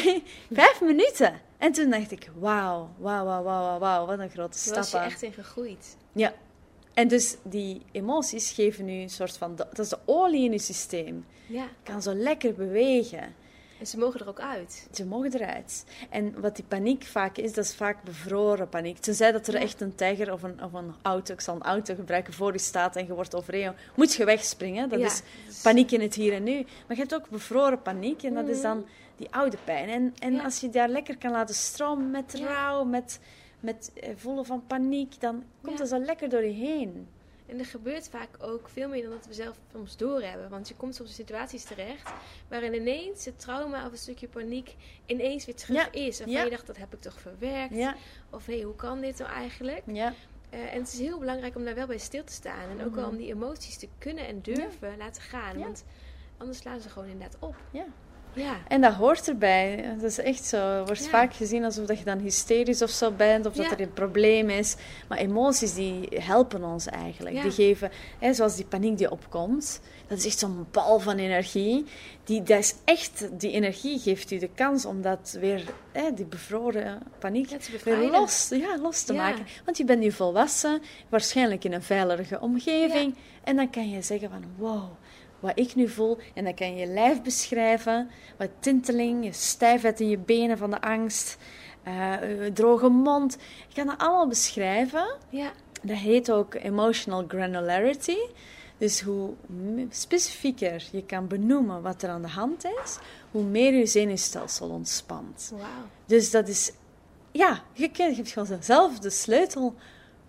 Vijf 0.52 0.80
minuten. 0.80 1.40
En 1.58 1.72
toen 1.72 1.90
dacht 1.90 2.10
ik, 2.10 2.30
wauw, 2.38 2.90
wauw, 2.98 3.24
wauw, 3.24 3.42
wauw, 3.42 3.78
wauw, 3.78 4.06
wat 4.06 4.18
een 4.18 4.30
grote 4.30 4.58
Daar 4.64 4.74
was 4.74 4.90
je 4.90 4.96
stap. 4.96 5.02
echt 5.04 5.22
in 5.22 5.32
gegroeid. 5.32 5.96
Ja. 6.12 6.32
En 6.94 7.08
dus 7.08 7.36
die 7.42 7.82
emoties 7.92 8.50
geven 8.50 8.84
nu 8.84 8.92
een 8.92 9.10
soort 9.10 9.36
van... 9.36 9.56
Dat 9.56 9.78
is 9.78 9.88
de 9.88 9.98
olie 10.04 10.44
in 10.44 10.52
je 10.52 10.58
systeem. 10.58 11.24
Ja. 11.46 11.68
Kan 11.82 12.02
zo 12.02 12.14
lekker 12.14 12.54
bewegen. 12.54 13.34
En 13.80 13.87
ze 13.87 13.99
mogen 13.99 14.21
er 14.21 14.28
ook 14.28 14.40
uit. 14.40 14.88
Ze 14.92 15.06
mogen 15.06 15.33
eruit. 15.35 15.85
En 16.11 16.40
wat 16.40 16.56
die 16.56 16.64
paniek 16.68 17.04
vaak 17.04 17.37
is, 17.37 17.52
dat 17.52 17.64
is 17.64 17.75
vaak 17.75 18.02
bevroren 18.02 18.68
paniek. 18.68 18.99
Tenzij 18.99 19.33
dat 19.33 19.47
er 19.47 19.54
Ja. 19.54 19.61
echt 19.61 19.80
een 19.80 19.95
tijger 19.95 20.33
of 20.33 20.42
een, 20.42 20.62
of 20.62 20.73
een 20.73 20.95
auto, 21.02 21.33
ik 21.33 21.40
zal 21.40 21.54
een 21.54 21.62
auto 21.62 21.95
gebruiken, 21.95 22.33
voor 22.33 22.52
je 22.52 22.59
staat 22.59 22.97
en 22.97 23.06
je 23.06 23.14
wordt 23.14 23.35
overreden, 23.35 23.75
moet 23.95 24.14
je 24.14 24.25
wegspringen. 24.25 24.88
Dat 24.88 24.99
Ja, 25.00 25.06
is 25.06 25.23
is- 25.49 25.61
paniek 25.61 25.90
in 25.90 26.00
het 26.00 26.14
hier 26.14 26.33
en 26.33 26.42
nu. 26.42 26.54
Maar 26.62 26.97
je 26.97 27.02
hebt 27.02 27.14
ook 27.14 27.28
bevroren 27.28 27.83
paniek 27.83 28.23
en 28.23 28.35
dat 28.35 28.49
is 28.49 28.61
dan 28.62 28.87
die 29.16 29.28
oude 29.30 29.56
pijn. 29.64 29.88
En, 29.88 30.14
en 30.18 30.33
Ja. 30.35 30.42
als 30.45 30.61
je 30.61 30.71
daar 30.71 30.88
lekker 30.88 31.18
kan 31.18 31.30
laten 31.30 31.54
stromen 31.54 32.11
met 32.11 32.35
rouw, 32.35 32.85
met, 32.85 33.21
met 33.61 33.90
eh, 33.95 34.11
voelen 34.16 34.45
van 34.47 34.66
paniek, 34.66 35.21
dan 35.21 35.45
komt 35.62 35.78
dat 35.78 35.88
zo 35.88 35.99
lekker 35.99 36.28
door 36.28 36.45
je 36.45 36.52
heen. 36.52 37.09
En 37.46 37.58
er 37.58 37.66
gebeurt 37.66 38.08
vaak 38.08 38.28
ook 38.38 38.68
veel 38.68 38.88
meer 38.88 39.02
dan 39.02 39.10
dat 39.10 39.26
we 39.26 39.34
zelf 39.34 39.56
soms 39.72 39.96
doorhebben. 39.96 40.48
Want 40.50 40.68
je 40.68 40.74
komt 40.74 40.94
soms 40.94 41.08
in 41.08 41.14
situaties 41.14 41.64
terecht 41.64 42.10
waarin 42.48 42.74
ineens 42.74 43.24
het 43.24 43.38
trauma 43.38 43.86
of 43.86 43.92
een 43.92 43.98
stukje 43.98 44.28
paniek 44.28 44.74
ineens 45.06 45.44
weer 45.46 45.54
terug 45.54 45.76
Ja. 45.76 45.92
is. 45.92 46.18
Waarvan 46.18 46.36
Ja. 46.36 46.44
je 46.44 46.50
dacht, 46.50 46.66
dat 46.66 46.76
heb 46.76 46.94
ik 46.94 47.00
toch 47.00 47.20
verwerkt? 47.20 47.74
Ja, 47.74 47.96
Of 48.30 48.46
hé, 48.46 48.54
hey, 48.54 48.62
hoe 48.62 48.74
kan 48.74 49.00
dit 49.00 49.18
nou 49.18 49.30
eigenlijk? 49.30 49.82
ja, 49.86 50.14
Eh, 50.50 50.72
en 50.74 50.78
het 50.80 50.92
is 50.92 50.98
heel 50.98 51.18
belangrijk 51.18 51.56
om 51.56 51.64
daar 51.64 51.74
wel 51.74 51.86
bij 51.86 51.98
stil 51.98 52.24
te 52.24 52.32
staan. 52.32 52.68
En 52.78 52.84
ook 52.84 52.94
wel 52.94 53.08
om 53.08 53.16
die 53.16 53.32
emoties 53.32 53.76
te 53.78 53.88
kunnen 53.98 54.26
en 54.26 54.42
durven 54.42 54.96
laten 54.96 55.22
gaan. 55.22 55.54
Mhm. 55.56 55.64
Want 55.64 55.84
anders 56.38 56.58
slaan 56.58 56.80
ze 56.80 56.88
gewoon 56.88 57.08
inderdaad 57.08 57.36
op. 57.40 57.56
ja. 57.70 57.84
Ja. 58.37 58.57
En 58.69 58.81
dat 58.81 58.93
hoort 58.93 59.28
erbij. 59.28 59.95
Dat 60.00 60.11
is 60.11 60.19
echt 60.19 60.45
zo. 60.45 60.57
Het 60.59 60.87
wordt 60.87 61.05
Ja. 61.05 61.11
vaak 61.11 61.35
gezien 61.35 61.64
alsof 61.64 61.87
dat 61.87 61.99
je 61.99 62.05
dan 62.05 62.19
hysterisch 62.19 62.83
of 62.83 62.90
zo 62.90 63.11
bent, 63.11 63.47
of 63.47 63.52
dat 63.52 63.71
er 63.71 63.81
een 63.81 63.93
probleem 63.93 64.50
is. 64.50 64.76
Maar 65.09 65.19
emoties 65.19 65.75
die 65.75 66.09
helpen 66.14 66.64
ons 66.64 66.87
eigenlijk. 66.87 67.43
Die 67.43 67.50
geven, 67.50 67.90
hè, 68.19 68.35
zoals 68.35 68.57
die 68.57 68.64
paniek 68.64 68.99
die 68.99 69.11
opkomt, 69.11 69.81
dat 70.07 70.19
is 70.19 70.26
echt 70.26 70.38
zo'n 70.38 70.66
bal 70.71 71.00
van 71.00 71.16
energie. 71.16 71.85
Die, 72.25 72.43
dat 72.43 72.59
is 72.59 72.75
echt, 72.85 73.28
die 73.40 73.50
energie 73.52 73.99
geeft 73.99 74.31
u 74.31 74.38
de 74.38 74.50
kans 74.55 74.85
om 74.85 75.02
dat 75.02 75.37
weer, 75.40 75.64
hè, 75.93 76.12
die 76.14 76.25
bevroren 76.26 77.02
paniek, 77.19 77.50
weer 77.85 78.11
los, 78.11 78.49
ja, 78.50 78.78
los 78.78 79.02
te 79.02 79.12
maken. 79.12 79.47
Want 79.64 79.76
je 79.76 79.85
bent 79.85 80.00
nu 80.00 80.12
volwassen, 80.12 80.83
waarschijnlijk 81.09 81.64
in 81.64 81.73
een 81.73 81.83
veilige 81.83 82.40
omgeving. 82.40 83.14
En 83.45 83.57
dan 83.57 83.71
kan 83.71 83.90
je 83.90 84.02
zeggen 84.02 84.31
van, 84.31 84.45
wow, 84.57 84.90
wat 85.46 85.58
ik 85.58 85.74
nu 85.74 85.88
voel. 85.88 86.18
En 86.34 86.44
dan 86.44 86.54
kan 86.54 86.74
je 86.74 86.80
je 86.80 86.86
lijf 86.86 87.22
beschrijven. 87.22 88.10
Wat 88.38 88.48
tinteling, 88.58 89.24
je 89.24 89.32
stijfheid 89.32 90.00
in 90.00 90.08
je 90.08 90.18
benen 90.18 90.58
van 90.58 90.70
de 90.70 90.80
angst. 90.80 91.36
eh, 91.82 92.14
droge 92.52 92.88
mond. 92.88 93.36
Je 93.68 93.74
kan 93.74 93.86
dat 93.86 93.98
allemaal 93.98 94.28
beschrijven. 94.28 95.16
Ja. 95.28 95.52
Dat 95.82 95.96
heet 95.96 96.30
ook 96.32 96.54
emotional 96.54 97.24
granularity. 97.28 98.16
Dus 98.78 99.00
hoe 99.00 99.34
specifieker 99.90 100.88
je 100.92 101.04
kan 101.04 101.28
benoemen 101.28 101.82
wat 101.82 102.02
er 102.02 102.08
aan 102.08 102.22
de 102.22 102.28
hand 102.28 102.64
is, 102.64 102.98
hoe 103.30 103.42
meer 103.42 103.74
je 103.74 103.86
zenuwstelsel 103.86 104.68
ontspant. 104.68 105.52
Wauw. 105.52 105.66
Dus 106.06 106.30
dat 106.30 106.48
is, 106.48 106.72
ja, 107.30 107.62
je, 107.72 107.90
je 107.92 108.14
hebt 108.14 108.30
gewoon 108.30 108.62
zelf 108.62 108.98
de 108.98 109.10
sleutel 109.10 109.74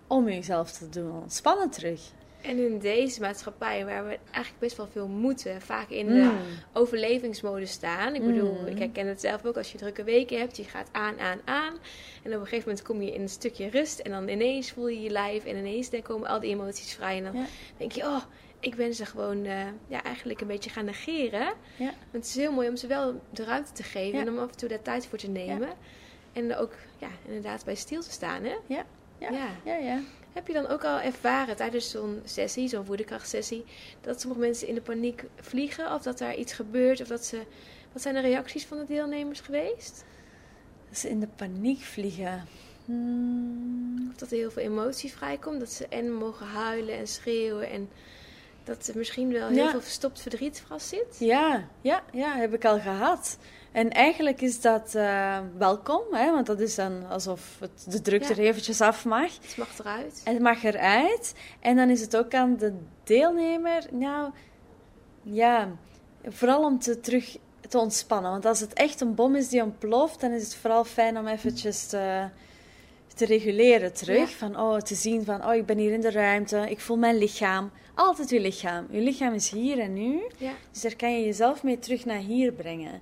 om 0.06 0.28
jezelf 0.28 0.72
te 0.72 0.88
doen 0.88 1.12
ontspannen 1.22 1.70
terug. 1.70 2.00
En 2.48 2.58
in 2.58 2.78
deze 2.78 3.20
maatschappij, 3.20 3.84
waar 3.84 4.06
we 4.06 4.18
eigenlijk 4.24 4.58
best 4.58 4.76
wel 4.76 4.88
veel 4.92 5.06
moeten, 5.08 5.60
vaak 5.62 5.88
in 5.88 6.06
de 6.06 6.12
Mm. 6.12 6.38
overlevingsmodus 6.72 7.70
staan. 7.70 8.14
Ik 8.14 8.22
bedoel, 8.24 8.52
Mm. 8.60 8.66
ik 8.66 8.78
herken 8.78 9.06
het 9.06 9.20
zelf 9.20 9.44
ook 9.44 9.56
als 9.56 9.72
je 9.72 9.78
drukke 9.78 10.04
weken 10.04 10.38
hebt. 10.38 10.56
Je 10.56 10.64
gaat 10.64 10.88
aan, 10.92 11.18
aan, 11.18 11.38
aan. 11.44 11.72
En 12.22 12.34
op 12.34 12.40
een 12.40 12.46
gegeven 12.46 12.68
moment 12.68 12.82
kom 12.86 13.02
je 13.02 13.12
in 13.14 13.20
een 13.20 13.28
stukje 13.28 13.68
rust. 13.68 13.98
En 13.98 14.10
dan 14.10 14.28
ineens 14.28 14.70
voel 14.72 14.88
je 14.88 15.00
je 15.00 15.10
lijf. 15.10 15.44
En 15.44 15.56
ineens 15.56 15.90
dan 15.90 16.02
komen 16.02 16.28
al 16.28 16.40
die 16.40 16.50
emoties 16.50 16.94
vrij. 16.94 17.16
En 17.16 17.24
dan 17.24 17.32
Ja. 17.36 17.44
denk 17.76 17.92
je, 17.92 18.02
oh, 18.02 18.22
ik 18.60 18.74
ben 18.74 18.94
ze 18.94 19.06
gewoon 19.06 19.44
eh, 19.44 19.66
ja, 19.88 20.02
eigenlijk 20.02 20.40
een 20.40 20.46
beetje 20.46 20.70
gaan 20.70 20.84
negeren. 20.84 21.46
Ja. 21.76 21.84
Maar 21.84 21.94
het 22.10 22.24
is 22.26 22.34
heel 22.36 22.52
mooi 22.52 22.68
om 22.68 22.76
ze 22.76 22.86
wel 22.86 23.20
de 23.30 23.44
ruimte 23.44 23.72
te 23.72 23.82
geven. 23.82 24.18
Ja. 24.18 24.24
En 24.26 24.32
om 24.32 24.38
af 24.38 24.50
en 24.50 24.56
toe 24.56 24.68
daar 24.68 24.82
tijd 24.82 25.06
voor 25.06 25.18
te 25.18 25.28
nemen. 25.28 25.68
En 26.32 26.56
ook 26.56 26.72
ja, 26.98 27.08
inderdaad 27.26 27.64
bij 27.64 27.74
stil 27.74 28.00
te 28.02 28.10
staan. 28.10 28.42
Hè? 28.44 28.54
Ja, 28.66 28.84
ja, 29.18 29.30
Ja. 29.30 29.48
ja, 29.64 29.74
ja. 29.76 30.00
Heb 30.38 30.46
je 30.46 30.52
dan 30.52 30.66
ook 30.68 30.84
al 30.84 31.00
ervaren 31.00 31.56
tijdens 31.56 31.90
zo'n 31.90 32.20
sessie, 32.24 32.68
zo'n 32.68 32.84
woedekrachtsessie, 32.84 33.64
dat 34.00 34.20
sommige 34.20 34.40
mensen 34.42 34.68
in 34.68 34.74
de 34.74 34.80
paniek 34.80 35.24
vliegen? 35.40 35.94
Of 35.94 36.02
dat 36.02 36.18
daar 36.18 36.34
iets 36.34 36.52
gebeurt? 36.52 37.00
Of 37.00 37.06
dat 37.08 37.24
ze. 37.24 37.42
Wat 37.92 38.02
zijn 38.02 38.14
de 38.14 38.20
reacties 38.20 38.66
van 38.66 38.78
de 38.78 38.84
deelnemers 38.84 39.40
geweest? 39.40 40.04
Dat 40.88 40.98
ze 40.98 41.08
in 41.08 41.20
de 41.20 41.26
paniek 41.36 41.80
vliegen. 41.80 42.44
Hmm. 42.84 44.08
Of 44.10 44.16
dat 44.16 44.30
er 44.30 44.36
heel 44.36 44.50
veel 44.50 44.62
emotie 44.62 45.12
vrijkomt? 45.12 45.60
Dat 45.60 45.70
ze 45.72 45.86
en 45.88 46.12
mogen 46.12 46.46
huilen 46.46 46.98
en 46.98 47.06
schreeuwen 47.06 47.70
en 47.70 47.88
dat 48.64 48.86
er 48.86 48.96
misschien 48.96 49.32
wel 49.32 49.48
heel 49.48 49.56
Ja. 49.56 49.70
veel 49.70 49.80
verstopt 49.80 50.20
verdriet 50.20 50.62
vast 50.66 50.88
zit? 50.88 51.16
Ja, 51.18 51.68
ja, 51.80 52.02
ja, 52.12 52.36
heb 52.36 52.54
ik 52.54 52.64
al 52.64 52.80
gehad. 52.80 53.38
En 53.72 53.90
eigenlijk 53.90 54.40
is 54.40 54.60
dat 54.60 54.94
eh, 54.94 55.38
welkom, 55.58 56.02
hè, 56.10 56.32
want 56.32 56.46
dat 56.46 56.60
is 56.60 56.74
dan 56.74 57.08
alsof 57.08 57.56
het, 57.60 57.86
de 57.92 58.00
druk 58.00 58.22
Ja. 58.22 58.30
er 58.30 58.38
eventjes 58.38 58.80
af 58.80 59.04
mag. 59.04 59.32
Het 59.42 59.56
mag 59.56 59.78
eruit. 59.78 60.20
En 60.24 60.32
het 60.32 60.42
mag 60.42 60.62
eruit. 60.62 61.34
En 61.60 61.76
dan 61.76 61.90
is 61.90 62.00
het 62.00 62.16
ook 62.16 62.34
aan 62.34 62.56
de 62.56 62.74
deelnemer, 63.04 63.86
nou, 63.90 64.30
ja, 65.22 65.68
vooral 66.24 66.64
om 66.64 66.78
te 66.78 67.00
terug 67.00 67.36
te 67.68 67.78
ontspannen. 67.78 68.30
Want 68.30 68.44
als 68.44 68.60
het 68.60 68.72
echt 68.72 69.00
een 69.00 69.14
bom 69.14 69.34
is 69.36 69.48
die 69.48 69.62
ontploft, 69.62 70.20
dan 70.20 70.30
is 70.32 70.42
het 70.42 70.54
vooral 70.54 70.84
fijn 70.84 71.18
om 71.18 71.26
eventjes 71.26 71.86
te, 71.86 72.28
te 73.14 73.24
reguleren 73.24 73.92
terug. 73.92 74.30
Ja. 74.30 74.36
Van, 74.36 74.60
oh, 74.60 74.76
te 74.76 74.94
zien 74.94 75.24
van, 75.24 75.46
oh, 75.46 75.54
ik 75.54 75.66
ben 75.66 75.78
hier 75.78 75.92
in 75.92 76.00
de 76.00 76.10
ruimte, 76.10 76.70
ik 76.70 76.80
voel 76.80 76.96
mijn 76.96 77.18
lichaam. 77.18 77.70
Altijd 77.94 78.30
je 78.30 78.40
lichaam. 78.40 78.86
Je 78.90 79.00
lichaam 79.00 79.34
is 79.34 79.50
hier 79.50 79.78
en 79.78 79.92
nu. 79.92 80.22
Ja. 80.36 80.52
Dus 80.72 80.82
daar 80.82 80.96
kan 80.96 81.18
je 81.18 81.24
jezelf 81.24 81.62
mee 81.62 81.78
terug 81.78 82.04
naar 82.04 82.18
hier 82.18 82.52
brengen. 82.52 83.00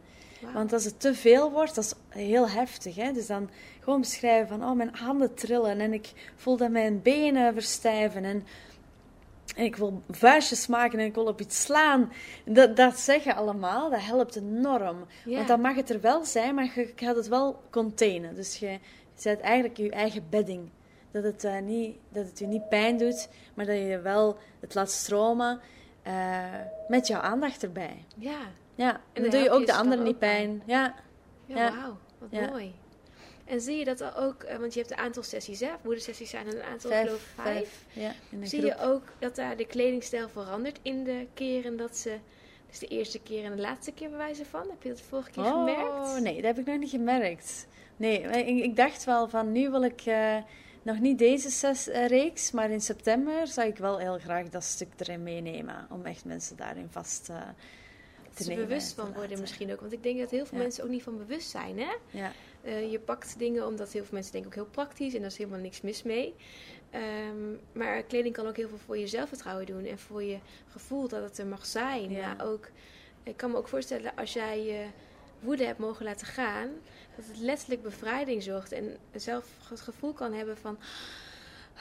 Want 0.53 0.73
als 0.73 0.85
het 0.85 1.01
te 1.01 1.15
veel 1.15 1.51
wordt, 1.51 1.75
dat 1.75 1.85
is 1.85 2.19
heel 2.21 2.49
heftig. 2.49 2.97
Hè? 2.97 3.13
Dus 3.13 3.27
dan 3.27 3.51
gewoon 3.81 4.01
beschrijven 4.01 4.49
van, 4.49 4.69
oh, 4.69 4.77
mijn 4.77 4.95
handen 4.95 5.35
trillen 5.35 5.81
en 5.81 5.93
ik 5.93 6.33
voel 6.37 6.57
dat 6.57 6.71
mijn 6.71 7.03
benen 7.03 7.53
verstijven 7.53 8.25
en, 8.25 8.45
en 9.57 9.65
ik 9.65 9.77
wil 9.77 10.03
vuistjes 10.11 10.67
maken 10.67 10.99
en 10.99 11.05
ik 11.05 11.15
wil 11.15 11.27
op 11.27 11.41
iets 11.41 11.63
slaan. 11.63 12.13
Dat, 12.45 12.77
dat 12.77 12.99
zeggen 12.99 13.37
allemaal, 13.37 13.91
dat 13.91 14.03
helpt 14.03 14.37
enorm. 14.37 15.07
Want 15.25 15.49
dan 15.49 15.61
mag 15.61 15.75
het 15.75 15.91
er 15.91 16.01
wel 16.01 16.25
zijn, 16.25 16.55
maar 16.55 16.73
je 16.75 16.93
gaat 16.97 17.17
het 17.17 17.29
wel 17.29 17.63
containen. 17.71 18.35
Dus 18.35 18.59
je 18.59 18.79
zet 19.15 19.41
eigenlijk 19.41 19.77
je 19.77 19.91
eigen 19.91 20.27
bedding. 20.31 20.71
Dat 21.11 21.23
het, 21.23 21.45
eh, 21.45 21.61
niet, 21.61 21.97
dat 22.09 22.27
het 22.27 22.39
je 22.39 22.47
niet 22.47 22.69
pijn 22.69 22.99
doet, 22.99 23.29
maar 23.55 23.67
dat 23.67 23.77
je 23.77 24.01
wel 24.01 24.37
het 24.61 24.75
laat 24.75 24.91
stromen 24.91 25.61
eh, 26.03 26.45
met 26.89 27.07
jouw 27.07 27.21
aandacht 27.21 27.63
erbij. 27.63 28.05
Ja. 28.17 28.39
Ja, 28.77 28.93
En 28.93 29.01
en 29.13 29.23
dan 29.23 29.31
doe 29.31 29.41
je 29.41 29.51
ook 29.51 29.67
de 29.67 29.75
anderen 29.75 30.05
niet 30.05 30.19
bij. 30.19 30.37
pijn. 30.37 30.63
Ja, 30.67 30.95
Ja, 31.47 31.57
Ja. 31.57 31.75
wauw. 31.77 31.97
Wat 32.19 32.29
Ja. 32.31 32.51
mooi. 32.51 32.75
En 33.45 33.61
zie 33.61 33.77
je 33.77 33.85
dat 33.85 34.15
ook, 34.17 34.43
eh, 34.43 34.57
want 34.59 34.75
je 34.75 34.81
hebt 34.81 34.93
een 34.93 34.99
aantal 34.99 35.23
sessies, 35.23 35.61
hè? 35.61 35.71
Moedersessies 35.83 36.31
zijn 36.31 36.47
er 36.47 36.55
een 36.55 36.63
aantal, 36.63 36.91
vijf, 36.91 37.05
geloof 37.07 37.21
ik, 37.21 37.43
vijf. 37.43 37.85
Ja, 37.93 38.13
Zie 38.43 38.59
groep. 38.61 38.73
je 38.73 38.79
ook 38.85 39.03
dat 39.19 39.37
daar 39.37 39.57
de 39.57 39.67
kledingstijl 39.67 40.29
verandert 40.29 40.79
in 40.83 41.05
de 41.05 41.27
keren 41.35 41.77
dat 41.77 41.97
ze... 41.97 42.19
Dus 42.69 42.79
de 42.79 42.87
eerste 42.87 43.19
keer 43.21 43.45
en 43.45 43.57
de 43.57 43.63
laatste 43.63 43.93
keer 43.93 44.09
bij 44.09 44.19
wijze 44.19 44.45
van? 44.45 44.61
Heb 44.71 44.83
je 44.83 44.89
dat 44.89 44.99
de 44.99 45.05
vorige 45.05 45.31
keer 45.31 45.43
oh, 45.43 45.51
gemerkt? 45.53 46.21
nee, 46.23 46.35
dat 46.35 46.45
heb 46.45 46.59
ik 46.59 46.67
nog 46.67 46.79
niet 46.79 46.91
gemerkt. 46.91 47.67
Nee, 47.97 48.21
ik, 48.21 48.65
ik 48.65 48.77
dacht 48.77 49.05
wel 49.05 49.29
van 49.29 49.53
nu 49.53 49.71
wil 49.71 49.83
ik 49.83 50.01
eh, 50.01 50.37
nog 50.83 50.99
niet 51.01 51.19
deze 51.19 51.51
ses, 51.51 51.89
eh, 51.89 52.07
reeks, 52.07 52.51
maar 52.51 52.71
in 52.71 52.81
september 52.81 53.47
zou 53.47 53.69
ik 53.69 53.77
wel 53.77 53.99
heel 53.99 54.19
graag 54.19 54.49
dat 54.49 54.65
stuk 54.65 54.89
erin 54.97 55.23
meenemen. 55.23 55.87
Om 55.91 56.05
echt 56.07 56.25
mensen 56.25 56.57
daarin 56.57 56.89
vast 56.91 57.27
Dat 57.27 57.37
te 58.45 58.49
nemen. 58.49 58.67
bewust 58.69 58.93
van 58.93 59.05
worden 59.05 59.23
laten. 59.23 59.41
misschien 59.41 59.73
ook. 59.73 59.81
Want 59.81 59.93
ik 59.93 60.03
denk 60.03 60.19
dat 60.19 60.31
heel 60.31 60.47
veel 60.47 60.57
Ja. 60.59 60.63
mensen 60.65 60.85
ook 60.85 60.91
niet 60.91 61.03
van 61.03 61.17
bewust 61.19 61.51
zijn, 61.51 61.79
hè? 61.79 61.95
Ja, 62.11 62.33
Eh, 62.63 62.91
je 62.91 62.99
pakt 62.99 63.39
dingen 63.39 63.67
omdat 63.67 63.93
heel 63.93 64.03
veel 64.05 64.13
mensen 64.15 64.33
denken 64.33 64.51
ook 64.51 64.57
heel 64.57 64.67
praktisch 64.71 65.15
en 65.15 65.21
daar 65.21 65.31
is 65.31 65.37
helemaal 65.37 65.59
niks 65.61 65.81
mis 65.81 66.03
mee. 66.03 66.35
Ehm, 66.91 67.53
maar 67.73 68.03
kleding 68.03 68.35
kan 68.35 68.47
ook 68.47 68.57
heel 68.57 68.69
veel 68.69 68.79
voor 68.79 68.99
je 68.99 69.07
zelfvertrouwen 69.07 69.67
doen 69.67 69.85
en 69.85 69.99
voor 69.99 70.23
je 70.23 70.39
gevoel 70.69 71.09
dat 71.09 71.23
het 71.23 71.39
er 71.39 71.47
mag 71.47 71.67
zijn. 71.67 72.11
Ja. 72.11 72.35
Maar 72.35 72.47
ook, 72.47 72.69
ik 73.23 73.37
kan 73.37 73.51
me 73.51 73.57
ook 73.57 73.69
voorstellen 73.69 74.13
als 74.17 74.33
jij 74.33 74.65
je 74.65 74.87
woede 75.41 75.65
hebt 75.65 75.79
mogen 75.79 76.05
laten 76.05 76.27
gaan, 76.27 76.69
dat 77.17 77.25
het 77.27 77.39
letterlijk 77.39 77.83
bevrijding 77.83 78.43
zorgt 78.43 78.73
en 78.73 78.97
zelf 79.15 79.47
het 79.69 79.81
gevoel 79.81 80.13
kan 80.13 80.33
hebben 80.33 80.57
van. 80.57 80.79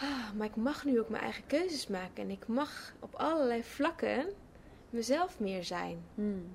"Ah, 0.01 0.31
maar 0.35 0.47
ik 0.47 0.55
mag 0.55 0.85
nu 0.85 0.99
ook 0.99 1.09
mijn 1.09 1.23
eigen 1.23 1.43
keuzes 1.47 1.87
maken 1.87 2.23
en 2.23 2.29
ik 2.29 2.47
mag 2.47 2.93
op 2.99 3.15
allerlei 3.15 3.63
vlakken 3.63 4.25
mezelf 4.89 5.39
meer 5.39 5.63
zijn. 5.63 5.97
Hmm. 6.15 6.47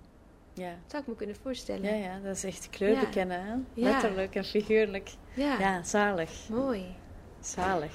Ja. 0.55 0.75
Zou 0.87 1.03
ik 1.03 1.09
me 1.09 1.15
kunnen 1.15 1.37
voorstellen. 1.43 1.83
Ja, 1.83 1.95
ja, 1.95 2.19
dat 2.25 2.37
is 2.37 2.45
echt 2.45 2.71
kleur 2.71 2.99
bekennen, 2.99 3.45
hè? 3.45 3.55
Letterlijk 3.75 4.35
en 4.35 4.45
figuurlijk. 4.45 5.11
Ja, 5.35 5.83
zalig. 5.83 6.49
mooi. 6.49 6.85
Zalig. 7.41 7.93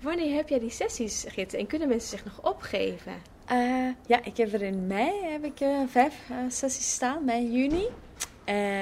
Wanneer 0.00 0.34
heb 0.34 0.48
jij 0.48 0.58
die 0.58 0.70
sessies, 0.70 1.24
Git? 1.28 1.54
En 1.54 1.66
kunnen 1.66 1.88
mensen 1.88 2.08
zich 2.08 2.24
nog 2.24 2.42
opgeven? 2.42 3.12
Eh, 3.44 3.88
ja, 4.06 4.24
ik 4.24 4.36
heb 4.36 4.52
er 4.52 4.62
in 4.62 4.86
mei 4.86 5.10
heb 5.22 5.44
ik, 5.44 5.60
eh, 5.60 5.80
vijf 5.86 6.14
eh, 6.30 6.36
sessies 6.48 6.92
staan, 6.92 7.24
mei, 7.24 7.52
juni. 7.52 7.86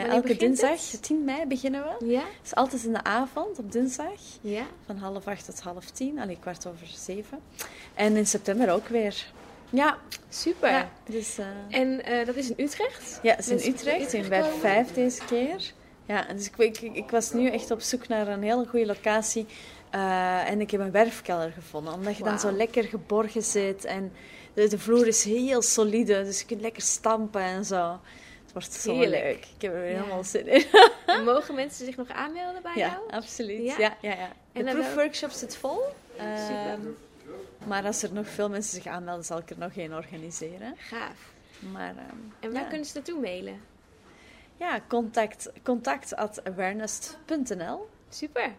Elke 0.09 0.37
dinsdag, 0.37 0.90
het? 0.90 1.03
10 1.03 1.25
mei 1.25 1.47
beginnen 1.47 1.83
we. 1.83 2.07
Ja? 2.07 2.21
Het 2.21 2.45
is 2.45 2.55
altijd 2.55 2.85
in 2.85 2.92
de 2.92 3.05
avond, 3.05 3.59
op 3.59 3.73
dinsdag. 3.73 4.21
Ja? 4.40 4.64
Van 4.87 4.97
half 4.97 5.27
acht 5.27 5.45
tot 5.45 5.61
half 5.61 5.90
tien, 5.90 6.18
allee, 6.18 6.38
kwart 6.40 6.66
over 6.66 6.87
zeven. 6.87 7.38
En 7.95 8.16
in 8.16 8.27
september 8.27 8.73
ook 8.73 8.88
weer. 8.88 9.33
Ja, 9.73 9.99
Super. 10.29 10.71
ja 10.71 10.91
dus... 11.05 11.39
eh, 11.39 11.47
En 11.81 12.05
eh, 12.05 12.27
dat 12.27 12.35
is 12.37 12.51
in 12.51 12.65
Utrecht? 12.65 13.19
Ja, 13.23 13.35
het 13.35 13.51
is 13.51 13.65
in 13.65 13.73
Utrecht. 13.73 14.13
In 14.13 14.29
bij 14.29 14.41
komen? 14.41 14.59
vijf 14.59 14.93
deze 14.93 15.25
keer. 15.25 15.73
Ja, 16.07 16.27
dus 16.35 16.51
ik, 16.51 16.57
ik, 16.57 16.81
ik 16.97 17.11
was 17.11 17.33
nu 17.33 17.49
echt 17.49 17.71
op 17.71 17.81
zoek 17.81 18.09
naar 18.09 18.29
een 18.29 18.43
hele 18.43 18.67
goede 18.67 18.87
locatie. 18.87 19.47
eh, 19.91 20.51
en 20.51 20.61
ik 20.61 20.71
heb 20.71 20.81
een 20.81 20.91
werfkelder 20.91 21.53
gevonden. 21.53 21.93
Omdat 21.93 22.17
je 22.17 22.25
dan 22.25 22.39
zo 22.39 22.51
lekker 22.53 22.85
geborgen 22.85 23.43
zit. 23.43 23.85
En 23.85 24.13
de, 24.55 24.69
de 24.69 24.79
vloer 24.79 25.07
is 25.07 25.25
heel 25.25 25.63
solide. 25.63 26.25
Dus 26.25 26.41
je 26.41 26.47
kunt 26.47 26.61
lekker 26.61 26.83
stampen 26.83 27.41
en 27.43 27.65
zo. 27.65 28.01
Het 28.43 28.53
wordt 28.53 28.73
zo 28.73 28.93
Heerlijk. 28.99 29.23
leuk. 29.23 29.47
Ik 29.57 29.63
heb 29.63 29.73
er 29.75 29.81
weer 29.81 29.91
Ja. 29.91 29.97
helemaal 29.97 30.25
zin 30.25 30.47
in. 30.47 30.65
En 31.07 31.25
mogen 31.25 31.55
mensen 31.55 31.87
zich 31.87 31.97
nog 31.97 32.09
aanmelden 32.09 32.63
bij 32.63 32.73
Ja, 32.75 32.87
jou? 32.87 33.11
absoluut. 33.11 33.65
Ja? 33.65 33.75
Ja? 33.79 33.97
Ja, 34.01 34.15
ja, 34.53 34.63
De 34.63 34.65
proefworkshop 34.73 35.31
zit 35.31 35.57
vol. 35.57 35.81
Super. 36.19 36.79
Ehm, 37.62 37.68
maar 37.68 37.85
als 37.85 38.03
er 38.03 38.12
nog 38.12 38.29
veel 38.29 38.48
mensen 38.48 38.75
zich 38.83 38.87
aanmelden, 38.92 39.25
zal 39.25 39.38
ik 39.38 39.51
er 39.51 39.59
nog 39.59 39.77
één 39.77 39.92
organiseren. 39.94 40.75
Gaaf. 40.77 41.33
Maar, 41.72 41.88
ehm, 41.96 42.16
En 42.40 42.53
waar 42.53 42.62
ja. 42.62 42.68
kunnen 42.68 42.87
ze 42.87 42.92
naartoe 42.94 43.20
mailen? 43.20 43.61
Ja, 44.57 44.81
contact, 44.88 45.51
contact 45.62 46.16
at 46.16 46.44
awareness.nl. 46.44 47.88
Super. 48.09 48.53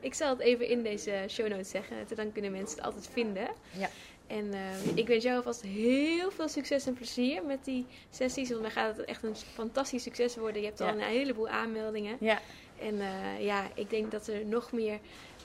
Ik 0.00 0.14
zal 0.14 0.28
het 0.28 0.38
even 0.38 0.68
in 0.68 0.82
deze 0.82 1.24
show 1.28 1.48
notes 1.48 1.70
zeggen. 1.70 1.96
Dan 2.14 2.32
kunnen 2.32 2.50
mensen 2.52 2.76
het 2.76 2.86
altijd 2.86 3.08
vinden. 3.12 3.48
Ja. 3.70 3.88
En 4.26 4.52
eh, 4.52 4.60
ik 4.96 5.06
wens 5.08 5.24
jou 5.24 5.36
alvast 5.36 5.62
heel 5.62 6.30
veel 6.30 6.48
succes 6.48 6.86
en 6.86 6.94
plezier 6.94 7.44
met 7.44 7.64
die 7.64 7.86
sessies. 8.10 8.48
Want 8.50 8.62
dan 8.62 8.70
gaat 8.70 8.96
het 8.96 9.06
echt 9.06 9.22
een 9.22 9.36
fantastisch 9.36 10.02
succes 10.02 10.36
worden. 10.36 10.60
Je 10.60 10.66
hebt 10.66 10.80
al 10.80 10.86
Ja. 10.86 10.92
een 10.92 11.00
heleboel 11.00 11.48
aanmeldingen. 11.48 12.16
Ja, 12.20 12.38
En 12.80 13.00
eh, 13.00 13.44
ja, 13.44 13.68
ik 13.74 13.90
denk 13.90 14.10
dat 14.10 14.26
er 14.26 14.44
nog 14.46 14.72
meer 14.72 14.98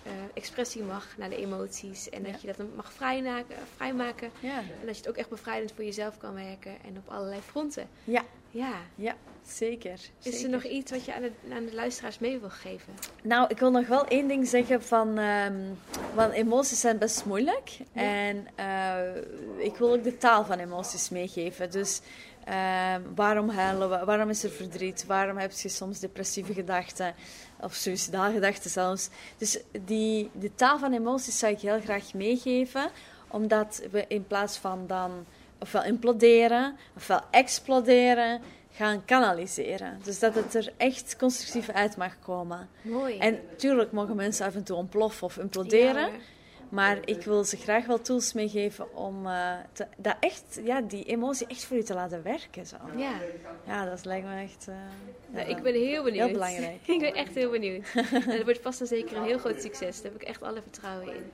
eh, 0.06 0.12
expressie 0.34 0.84
mag 0.84 1.18
naar 1.18 1.30
de 1.30 1.36
emoties. 1.36 2.10
En 2.10 2.24
dat 2.24 2.42
je 2.42 2.48
dat 2.48 2.76
mag 2.76 2.94
vrijmaken, 2.94 3.56
vrijmaken. 3.76 4.32
ja, 4.40 4.58
En 4.58 4.86
dat 4.86 4.96
je 4.96 5.02
het 5.02 5.10
ook 5.10 5.18
echt 5.18 5.30
bevrijdend 5.30 5.72
voor 5.76 5.84
jezelf 5.84 6.18
kan 6.18 6.34
werken. 6.34 6.72
En 6.72 6.98
op 6.98 7.14
allerlei 7.14 7.42
fronten. 7.42 7.88
ja, 8.04 8.24
Ja. 8.52 8.74
ja, 8.96 9.16
zeker. 9.48 9.94
Is 9.94 10.10
zeker. 10.22 10.44
er 10.44 10.50
nog 10.50 10.64
iets 10.64 10.92
wat 10.92 11.06
je 11.06 11.14
aan 11.14 11.22
de, 11.22 11.32
aan 11.54 11.66
de 11.66 11.74
luisteraars 11.74 12.20
mee 12.20 12.40
wil 12.40 12.50
geven? 12.50 12.94
Nou, 13.24 13.48
ik 13.50 13.60
wil 13.60 13.72
nog 13.72 13.88
wel 13.88 14.08
één 14.08 14.28
ding 14.28 14.48
zeggen 14.48 14.84
van... 14.84 15.20
want 16.14 16.34
emoties 16.34 16.80
zijn 16.80 16.98
best 16.98 17.26
moeilijk. 17.26 17.78
Ja. 17.92 18.02
En 18.02 18.48
eh, 18.56 19.66
ik 19.66 19.76
wil 19.76 19.92
ook 19.94 20.04
de 20.04 20.18
taal 20.18 20.46
van 20.46 20.60
emoties 20.60 21.10
meegeven. 21.10 21.72
Dus 21.72 22.02
ehm, 22.46 23.02
waarom 23.16 23.50
huilen 23.50 23.90
we? 23.90 24.06
Waarom 24.06 24.30
is 24.30 24.44
er 24.44 24.50
verdriet? 24.50 25.06
Waarom 25.06 25.38
heb 25.38 25.52
je 25.52 25.70
soms 25.70 26.00
depressieve 26.00 26.54
gedachten? 26.54 27.16
Of 27.60 27.74
suicidale 27.74 28.34
gedachten 28.34 28.70
zelfs. 28.70 29.10
Dus 29.38 29.60
die, 29.86 30.30
de 30.34 30.56
taal 30.56 30.80
van 30.80 30.94
emoties 30.94 31.40
zou 31.40 31.54
ik 31.54 31.60
heel 31.60 31.82
graag 31.82 32.14
meegeven. 32.14 32.90
Omdat 33.28 33.82
we 33.92 34.06
in 34.08 34.28
plaats 34.28 34.58
van 34.58 34.88
dan 34.88 35.26
ofwel 35.60 35.84
imploderen, 35.84 36.78
ofwel 36.96 37.22
exploderen, 37.32 38.42
gaan 38.76 39.06
kanaliseren. 39.06 40.00
Dus 40.04 40.20
dat 40.20 40.36
het 40.36 40.56
er 40.56 40.74
echt 40.78 41.16
constructief 41.18 41.70
uit 41.70 41.98
mag 41.98 42.20
komen. 42.20 42.70
Mooi. 42.82 43.18
En 43.18 43.40
natuurlijk 43.50 43.92
mogen 43.92 44.16
mensen 44.16 44.46
af 44.46 44.56
en 44.56 44.64
toe 44.64 44.76
ontploffen 44.76 45.28
of 45.28 45.38
imploderen. 45.38 46.12
Ja. 46.12 46.18
Maar 46.76 46.98
ik 47.06 47.22
wil 47.24 47.44
ze 47.44 47.58
graag 47.58 47.86
wel 47.86 48.02
tools 48.02 48.34
meegeven 48.34 48.96
om 48.96 49.24
te, 49.74 49.88
dat 49.98 50.16
echt, 50.20 50.60
ja, 50.64 50.82
die 50.82 51.04
emotie 51.04 51.48
echt 51.48 51.66
voor 51.66 51.78
je 51.78 51.84
te 51.84 51.94
laten 51.94 52.24
werken. 52.24 52.66
Zo. 52.66 52.76
ja. 52.98 53.14
Ja, 53.68 53.86
dat 53.86 54.06
lijkt 54.06 54.26
me 54.28 54.42
echt... 54.42 54.68
eh, 54.68 54.76
Nou, 55.28 55.50
ja, 55.50 55.56
ik 55.58 55.64
ben 55.64 55.74
heel 55.74 56.04
benieuwd. 56.04 56.24
Heel 56.26 56.34
belangrijk. 56.34 56.88
ik 56.96 57.00
ben 57.00 57.14
echt 57.14 57.36
heel 57.36 57.52
benieuwd. 57.52 57.86
en 57.96 58.22
het 58.32 58.44
wordt 58.44 58.62
vast 58.62 58.82
en 58.82 58.88
zeker 58.88 59.18
een 59.18 59.24
heel 59.24 59.38
groot 59.38 59.62
succes. 59.62 60.02
Daar 60.02 60.12
heb 60.12 60.22
ik 60.22 60.28
echt 60.28 60.44
alle 60.44 60.62
vertrouwen 60.62 61.16
in. 61.16 61.32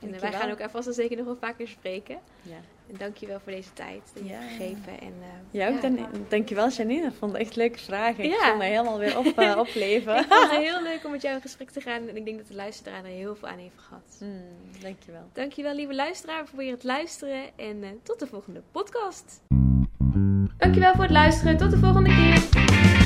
En 0.00 0.20
wij 0.20 0.32
gaan 0.32 0.48
elkaar 0.48 0.70
vast 0.70 0.86
en 0.86 0.94
zeker 0.94 1.16
nog 1.16 1.26
wel 1.26 1.36
vaker 1.36 1.68
spreken. 1.68 2.18
Ja. 2.42 2.56
En 2.90 2.94
dankjewel 2.98 3.40
voor 3.40 3.52
deze 3.52 3.72
tijd 3.72 4.00
die 4.14 4.24
je 4.24 4.30
Ja. 4.30 4.38
hebt 4.38 4.50
gegeven. 4.52 5.00
En, 5.00 5.12
eh, 5.20 5.26
Ja, 5.50 5.68
ook 5.68 5.82
dan, 5.82 5.98
dankjewel 6.28 6.68
Janine. 6.68 7.06
Ik 7.06 7.12
vond 7.18 7.32
het 7.32 7.40
echt 7.40 7.56
leuke 7.56 7.78
vragen. 7.78 8.24
Ik 8.24 8.30
Ja. 8.30 8.48
voel 8.48 8.56
me 8.56 8.64
helemaal 8.64 8.98
weer 8.98 9.18
op, 9.18 9.26
eh, 9.26 9.56
opleven. 9.66 10.16
Ik 10.18 10.24
vond 10.28 10.50
het 10.50 10.60
heel 10.60 10.82
leuk 10.90 11.04
om 11.04 11.10
met 11.10 11.22
jou 11.22 11.34
in 11.34 11.40
gesprek 11.40 11.70
te 11.70 11.80
gaan. 11.80 12.08
En 12.08 12.16
ik 12.16 12.24
denk 12.24 12.38
dat 12.38 12.46
de 12.48 12.54
luisteraar 12.54 12.98
er 13.04 13.10
heel 13.10 13.36
veel 13.36 13.48
aan 13.48 13.58
heeft 13.58 13.78
gehad. 13.78 14.16
Mm, 14.20 14.42
dankjewel. 14.80 15.28
Dankjewel 15.32 15.74
lieve 15.74 15.94
luisteraar 15.94 16.46
voor 16.46 16.58
weer 16.58 16.72
het 16.72 16.84
luisteren. 16.84 17.42
En 17.56 17.82
eh, 17.82 17.88
tot 18.02 18.18
de 18.18 18.26
volgende 18.26 18.62
podcast. 18.72 19.40
Dankjewel 20.58 20.92
voor 20.94 21.02
het 21.02 21.12
luisteren. 21.12 21.56
Tot 21.56 21.70
de 21.70 21.78
volgende 21.78 22.08
keer. 22.10 23.03